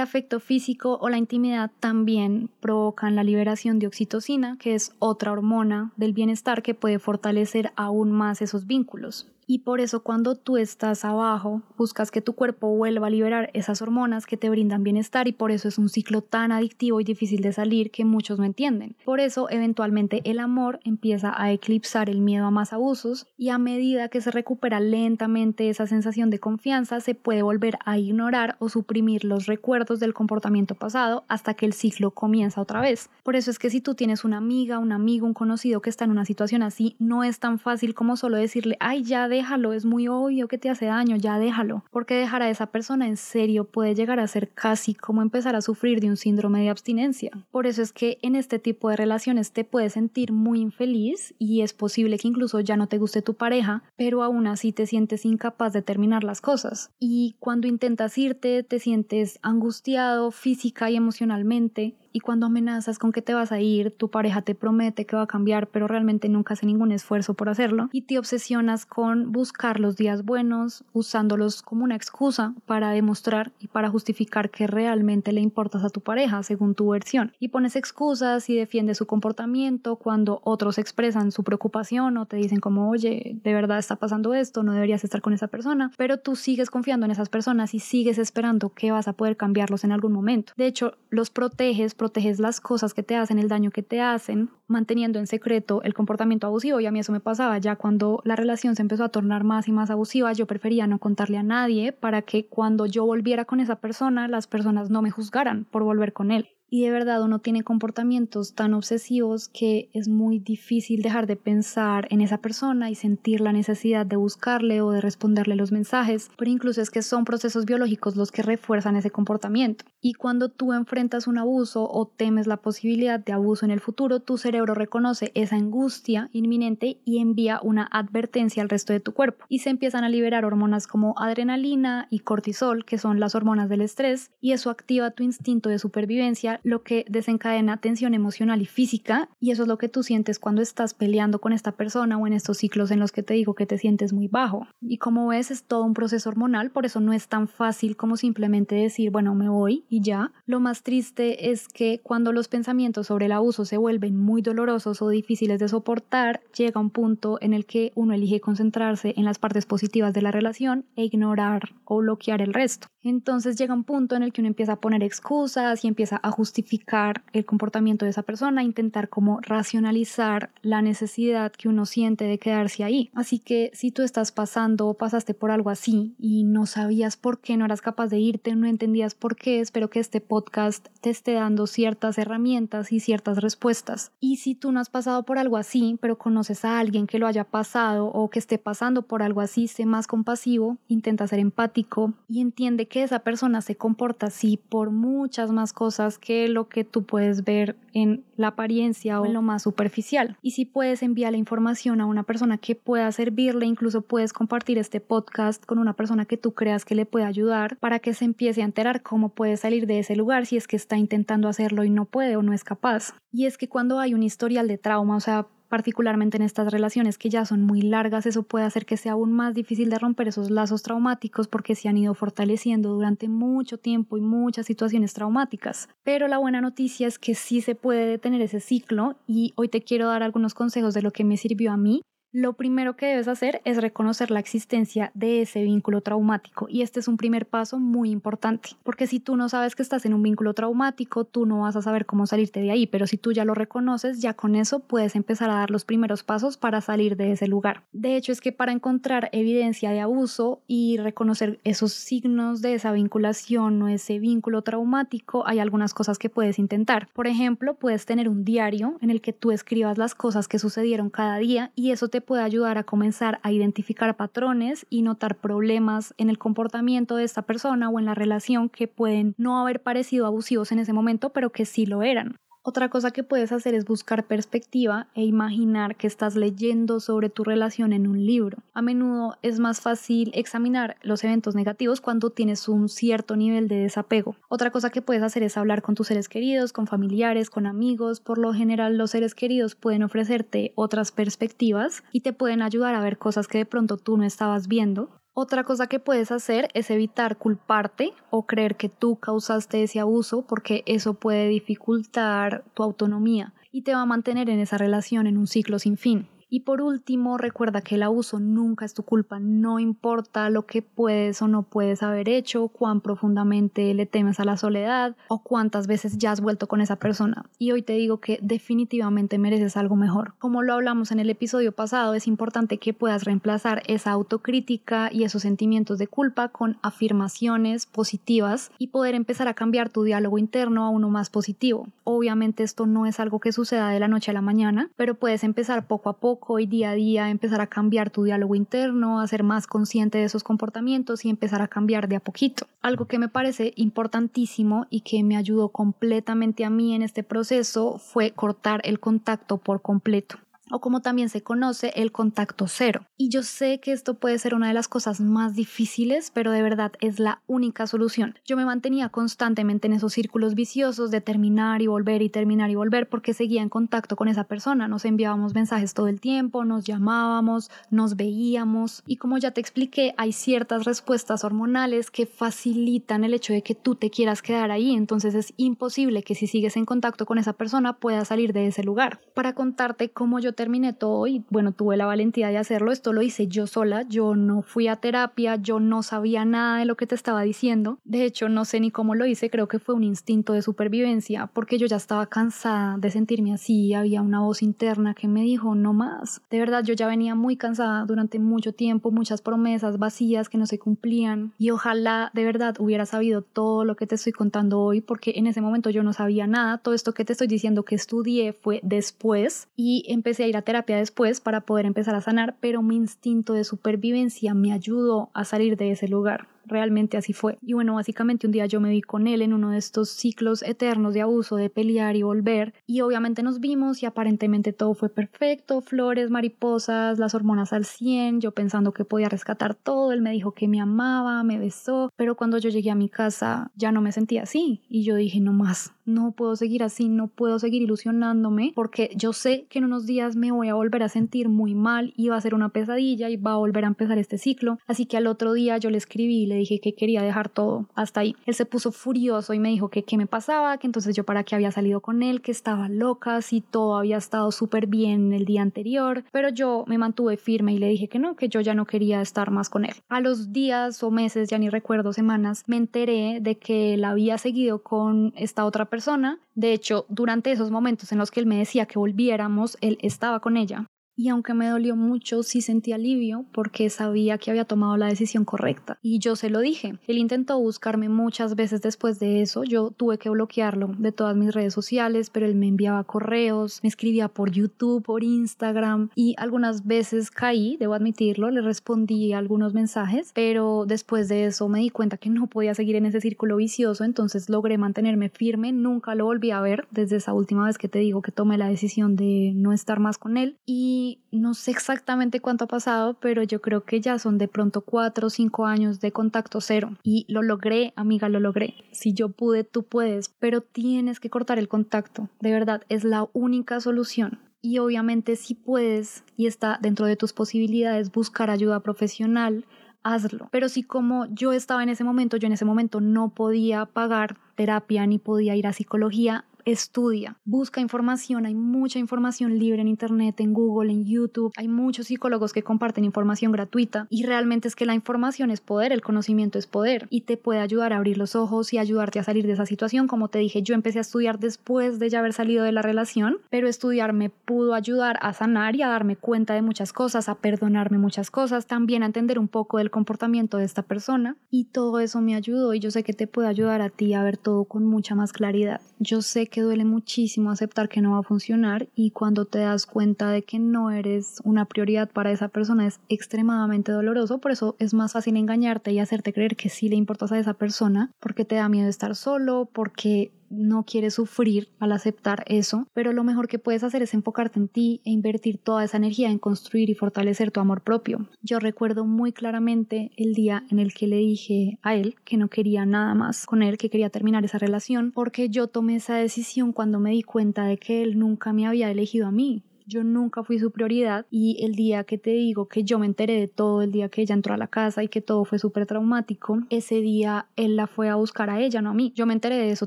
[0.00, 5.92] afecto físico o la intimidad también provocan la liberación de oxitocina, que es otra hormona
[5.96, 9.28] del bienestar que puede fortalecer aún más esos vínculos.
[9.48, 13.80] Y por eso cuando tú estás abajo, buscas que tu cuerpo vuelva a liberar esas
[13.80, 17.42] hormonas que te brindan bienestar y por eso es un ciclo tan adictivo y difícil
[17.42, 18.96] de salir que muchos no entienden.
[19.04, 23.58] Por eso eventualmente el amor empieza a eclipsar el miedo a más abusos y a
[23.58, 28.68] medida que se recupera lentamente esa sensación de confianza se puede volver a ignorar o
[28.68, 33.10] suprimir los recuerdos del comportamiento pasado hasta que el ciclo comienza otra vez.
[33.22, 36.04] Por eso es que si tú tienes una amiga, un amigo, un conocido que está
[36.04, 39.72] en una situación así, no es tan fácil como solo decirle, ay, ya de déjalo,
[39.72, 43.16] es muy obvio que te hace daño, ya déjalo, porque dejar a esa persona en
[43.16, 47.30] serio puede llegar a ser casi como empezar a sufrir de un síndrome de abstinencia.
[47.50, 51.60] Por eso es que en este tipo de relaciones te puedes sentir muy infeliz y
[51.60, 55.24] es posible que incluso ya no te guste tu pareja, pero aún así te sientes
[55.24, 56.90] incapaz de terminar las cosas.
[56.98, 63.20] Y cuando intentas irte, te sientes angustiado física y emocionalmente y cuando amenazas con que
[63.20, 66.54] te vas a ir, tu pareja te promete que va a cambiar, pero realmente nunca
[66.54, 71.84] hace ningún esfuerzo por hacerlo y te obsesionas con buscar los días buenos, usándolos como
[71.84, 76.74] una excusa para demostrar y para justificar que realmente le importas a tu pareja, según
[76.74, 77.32] tu versión.
[77.38, 82.60] Y pones excusas y defiendes su comportamiento cuando otros expresan su preocupación o te dicen
[82.60, 86.34] como, oye, de verdad está pasando esto, no deberías estar con esa persona, pero tú
[86.34, 90.12] sigues confiando en esas personas y sigues esperando que vas a poder cambiarlos en algún
[90.12, 90.54] momento.
[90.56, 94.48] De hecho, los proteges, proteges las cosas que te hacen, el daño que te hacen,
[94.68, 96.78] manteniendo en secreto el comportamiento abusivo.
[96.78, 99.66] Y a mí eso me pasaba ya cuando la relación se empezó a tornar más
[99.66, 103.58] y más abusiva, yo prefería no contarle a nadie para que cuando yo volviera con
[103.58, 107.38] esa persona, las personas no me juzgaran por volver con él y de verdad uno
[107.38, 112.94] tiene comportamientos tan obsesivos que es muy difícil dejar de pensar en esa persona y
[112.94, 117.24] sentir la necesidad de buscarle o de responderle los mensajes, pero incluso es que son
[117.24, 119.84] procesos biológicos los que refuerzan ese comportamiento.
[120.00, 124.20] Y cuando tú enfrentas un abuso o temes la posibilidad de abuso en el futuro,
[124.20, 129.44] tu cerebro reconoce esa angustia inminente y envía una advertencia al resto de tu cuerpo.
[129.48, 133.80] Y se empiezan a liberar hormonas como adrenalina y cortisol, que son las hormonas del
[133.80, 139.28] estrés, y eso activa tu instinto de supervivencia lo que desencadena tensión emocional y física
[139.40, 142.32] y eso es lo que tú sientes cuando estás peleando con esta persona o en
[142.32, 144.66] estos ciclos en los que te digo que te sientes muy bajo.
[144.80, 148.16] Y como ves es todo un proceso hormonal, por eso no es tan fácil como
[148.16, 150.32] simplemente decir, bueno, me voy y ya.
[150.44, 155.02] Lo más triste es que cuando los pensamientos sobre el abuso se vuelven muy dolorosos
[155.02, 159.38] o difíciles de soportar, llega un punto en el que uno elige concentrarse en las
[159.38, 162.88] partes positivas de la relación e ignorar o bloquear el resto.
[163.02, 166.30] Entonces llega un punto en el que uno empieza a poner excusas y empieza a
[166.46, 172.38] justificar el comportamiento de esa persona, intentar como racionalizar la necesidad que uno siente de
[172.38, 173.10] quedarse ahí.
[173.14, 177.40] Así que si tú estás pasando o pasaste por algo así y no sabías por
[177.40, 181.10] qué, no eras capaz de irte, no entendías por qué, espero que este podcast te
[181.10, 184.12] esté dando ciertas herramientas y ciertas respuestas.
[184.20, 187.26] Y si tú no has pasado por algo así, pero conoces a alguien que lo
[187.26, 192.14] haya pasado o que esté pasando por algo así, sé más compasivo, intenta ser empático
[192.28, 196.84] y entiende que esa persona se comporta así por muchas más cosas que lo que
[196.84, 200.36] tú puedes ver en la apariencia o en lo más superficial.
[200.42, 204.78] Y si puedes enviar la información a una persona que pueda servirle, incluso puedes compartir
[204.78, 208.24] este podcast con una persona que tú creas que le puede ayudar para que se
[208.24, 211.84] empiece a enterar cómo puede salir de ese lugar si es que está intentando hacerlo
[211.84, 213.14] y no puede o no es capaz.
[213.32, 217.18] Y es que cuando hay un historial de trauma, o sea, particularmente en estas relaciones
[217.18, 220.28] que ya son muy largas, eso puede hacer que sea aún más difícil de romper
[220.28, 225.88] esos lazos traumáticos porque se han ido fortaleciendo durante mucho tiempo y muchas situaciones traumáticas.
[226.02, 229.82] Pero la buena noticia es que sí se puede detener ese ciclo y hoy te
[229.82, 232.02] quiero dar algunos consejos de lo que me sirvió a mí
[232.32, 237.00] lo primero que debes hacer es reconocer la existencia de ese vínculo traumático y este
[237.00, 240.22] es un primer paso muy importante, porque si tú no sabes que estás en un
[240.22, 243.44] vínculo traumático, tú no vas a saber cómo salirte de ahí, pero si tú ya
[243.44, 247.32] lo reconoces, ya con eso puedes empezar a dar los primeros pasos para salir de
[247.32, 247.84] ese lugar.
[247.92, 252.92] De hecho, es que para encontrar evidencia de abuso y reconocer esos signos de esa
[252.92, 257.08] vinculación o ese vínculo traumático, hay algunas cosas que puedes intentar.
[257.12, 261.10] Por ejemplo, puedes tener un diario en el que tú escribas las cosas que sucedieron
[261.10, 266.14] cada día y eso te puede ayudar a comenzar a identificar patrones y notar problemas
[266.18, 270.26] en el comportamiento de esta persona o en la relación que pueden no haber parecido
[270.26, 272.38] abusivos en ese momento, pero que sí lo eran.
[272.68, 277.44] Otra cosa que puedes hacer es buscar perspectiva e imaginar que estás leyendo sobre tu
[277.44, 278.58] relación en un libro.
[278.74, 283.76] A menudo es más fácil examinar los eventos negativos cuando tienes un cierto nivel de
[283.76, 284.34] desapego.
[284.48, 288.18] Otra cosa que puedes hacer es hablar con tus seres queridos, con familiares, con amigos.
[288.18, 293.00] Por lo general los seres queridos pueden ofrecerte otras perspectivas y te pueden ayudar a
[293.00, 295.10] ver cosas que de pronto tú no estabas viendo.
[295.38, 300.46] Otra cosa que puedes hacer es evitar culparte o creer que tú causaste ese abuso
[300.46, 305.36] porque eso puede dificultar tu autonomía y te va a mantener en esa relación en
[305.36, 306.26] un ciclo sin fin.
[306.56, 310.80] Y por último, recuerda que el abuso nunca es tu culpa, no importa lo que
[310.80, 315.86] puedes o no puedes haber hecho, cuán profundamente le temes a la soledad o cuántas
[315.86, 317.44] veces ya has vuelto con esa persona.
[317.58, 320.32] Y hoy te digo que definitivamente mereces algo mejor.
[320.38, 325.24] Como lo hablamos en el episodio pasado, es importante que puedas reemplazar esa autocrítica y
[325.24, 330.86] esos sentimientos de culpa con afirmaciones positivas y poder empezar a cambiar tu diálogo interno
[330.86, 331.88] a uno más positivo.
[332.04, 335.44] Obviamente esto no es algo que suceda de la noche a la mañana, pero puedes
[335.44, 339.26] empezar poco a poco y día a día empezar a cambiar tu diálogo interno, a
[339.26, 342.66] ser más consciente de esos comportamientos y empezar a cambiar de a poquito.
[342.82, 347.98] Algo que me parece importantísimo y que me ayudó completamente a mí en este proceso
[347.98, 350.38] fue cortar el contacto por completo
[350.70, 353.06] o como también se conoce el contacto cero.
[353.16, 356.62] Y yo sé que esto puede ser una de las cosas más difíciles, pero de
[356.62, 358.38] verdad es la única solución.
[358.44, 362.74] Yo me mantenía constantemente en esos círculos viciosos de terminar y volver y terminar y
[362.74, 364.88] volver porque seguía en contacto con esa persona.
[364.88, 370.14] Nos enviábamos mensajes todo el tiempo, nos llamábamos, nos veíamos y como ya te expliqué,
[370.16, 374.94] hay ciertas respuestas hormonales que facilitan el hecho de que tú te quieras quedar ahí,
[374.94, 378.82] entonces es imposible que si sigues en contacto con esa persona puedas salir de ese
[378.82, 379.20] lugar.
[379.34, 382.90] Para contarte cómo yo terminé todo y bueno, tuve la valentía de hacerlo.
[382.90, 386.84] Esto lo hice yo sola, yo no fui a terapia, yo no sabía nada de
[386.84, 387.98] lo que te estaba diciendo.
[388.04, 391.46] De hecho, no sé ni cómo lo hice, creo que fue un instinto de supervivencia
[391.52, 395.74] porque yo ya estaba cansada de sentirme así, había una voz interna que me dijo,
[395.74, 396.40] no más.
[396.50, 400.66] De verdad, yo ya venía muy cansada durante mucho tiempo, muchas promesas vacías que no
[400.66, 405.00] se cumplían y ojalá de verdad hubiera sabido todo lo que te estoy contando hoy
[405.00, 407.94] porque en ese momento yo no sabía nada, todo esto que te estoy diciendo que
[407.94, 412.82] estudié fue después y empecé ir a terapia después para poder empezar a sanar, pero
[412.82, 417.58] mi instinto de supervivencia me ayudó a salir de ese lugar realmente así fue.
[417.62, 420.62] Y bueno, básicamente un día yo me vi con él en uno de estos ciclos
[420.62, 422.74] eternos de abuso, de pelear y volver.
[422.86, 428.40] Y obviamente nos vimos y aparentemente todo fue perfecto, flores, mariposas, las hormonas al 100,
[428.40, 432.36] yo pensando que podía rescatar todo, él me dijo que me amaba, me besó, pero
[432.36, 435.52] cuando yo llegué a mi casa ya no me sentía así y yo dije no
[435.52, 440.06] más, no puedo seguir así, no puedo seguir ilusionándome porque yo sé que en unos
[440.06, 443.28] días me voy a volver a sentir muy mal y va a ser una pesadilla
[443.28, 444.78] y va a volver a empezar este ciclo.
[444.86, 448.20] Así que al otro día yo le escribí le dije que quería dejar todo hasta
[448.20, 448.36] ahí.
[448.46, 451.44] Él se puso furioso y me dijo que qué me pasaba, que entonces yo para
[451.44, 455.44] qué había salido con él, que estaba loca, si todo había estado súper bien el
[455.44, 458.74] día anterior, pero yo me mantuve firme y le dije que no, que yo ya
[458.74, 459.94] no quería estar más con él.
[460.08, 464.38] A los días o meses, ya ni recuerdo semanas, me enteré de que él había
[464.38, 466.38] seguido con esta otra persona.
[466.54, 470.40] De hecho, durante esos momentos en los que él me decía que volviéramos, él estaba
[470.40, 470.86] con ella
[471.16, 475.44] y aunque me dolió mucho, sí sentí alivio porque sabía que había tomado la decisión
[475.44, 475.98] correcta.
[476.02, 476.98] Y yo se lo dije.
[477.06, 479.64] Él intentó buscarme muchas veces después de eso.
[479.64, 483.88] Yo tuve que bloquearlo de todas mis redes sociales, pero él me enviaba correos, me
[483.88, 490.32] escribía por YouTube, por Instagram y algunas veces caí, debo admitirlo, le respondí algunos mensajes,
[490.34, 494.04] pero después de eso me di cuenta que no podía seguir en ese círculo vicioso,
[494.04, 498.00] entonces logré mantenerme firme, nunca lo volví a ver desde esa última vez que te
[498.00, 502.40] digo que tomé la decisión de no estar más con él y no sé exactamente
[502.40, 506.00] cuánto ha pasado, pero yo creo que ya son de pronto cuatro o cinco años
[506.00, 506.96] de contacto cero.
[507.02, 508.74] Y lo logré, amiga, lo logré.
[508.92, 512.28] Si yo pude, tú puedes, pero tienes que cortar el contacto.
[512.40, 514.40] De verdad, es la única solución.
[514.62, 519.64] Y obviamente si puedes y está dentro de tus posibilidades buscar ayuda profesional,
[520.02, 520.48] hazlo.
[520.50, 524.36] Pero si como yo estaba en ese momento, yo en ese momento no podía pagar
[524.54, 530.40] terapia ni podía ir a psicología, estudia, busca información, hay mucha información libre en Internet,
[530.40, 534.84] en Google, en YouTube, hay muchos psicólogos que comparten información gratuita y realmente es que
[534.84, 538.34] la información es poder, el conocimiento es poder y te puede ayudar a abrir los
[538.34, 540.08] ojos y ayudarte a salir de esa situación.
[540.08, 543.38] Como te dije, yo empecé a estudiar después de ya haber salido de la relación,
[543.48, 547.36] pero estudiar me pudo ayudar a sanar y a darme cuenta de muchas cosas, a
[547.36, 552.00] perdonarme muchas cosas, también a entender un poco del comportamiento de esta persona y todo
[552.00, 554.64] eso me ayudó y yo sé que te puede ayudar a ti a ver todo
[554.64, 555.80] con mucha más claridad.
[556.00, 559.86] Yo sé que duele muchísimo aceptar que no va a funcionar y cuando te das
[559.86, 564.76] cuenta de que no eres una prioridad para esa persona es extremadamente doloroso, por eso
[564.78, 568.44] es más fácil engañarte y hacerte creer que sí le importas a esa persona porque
[568.44, 573.48] te da miedo estar solo, porque no quieres sufrir al aceptar eso, pero lo mejor
[573.48, 576.94] que puedes hacer es enfocarte en ti e invertir toda esa energía en construir y
[576.94, 578.28] fortalecer tu amor propio.
[578.42, 582.48] Yo recuerdo muy claramente el día en el que le dije a él que no
[582.48, 586.72] quería nada más con él, que quería terminar esa relación, porque yo tomé esa decisión
[586.72, 590.42] cuando me di cuenta de que él nunca me había elegido a mí yo nunca
[590.42, 593.82] fui su prioridad y el día que te digo que yo me enteré de todo,
[593.82, 597.00] el día que ella entró a la casa y que todo fue súper traumático, ese
[597.00, 599.12] día él la fue a buscar a ella, no a mí.
[599.14, 599.86] Yo me enteré de eso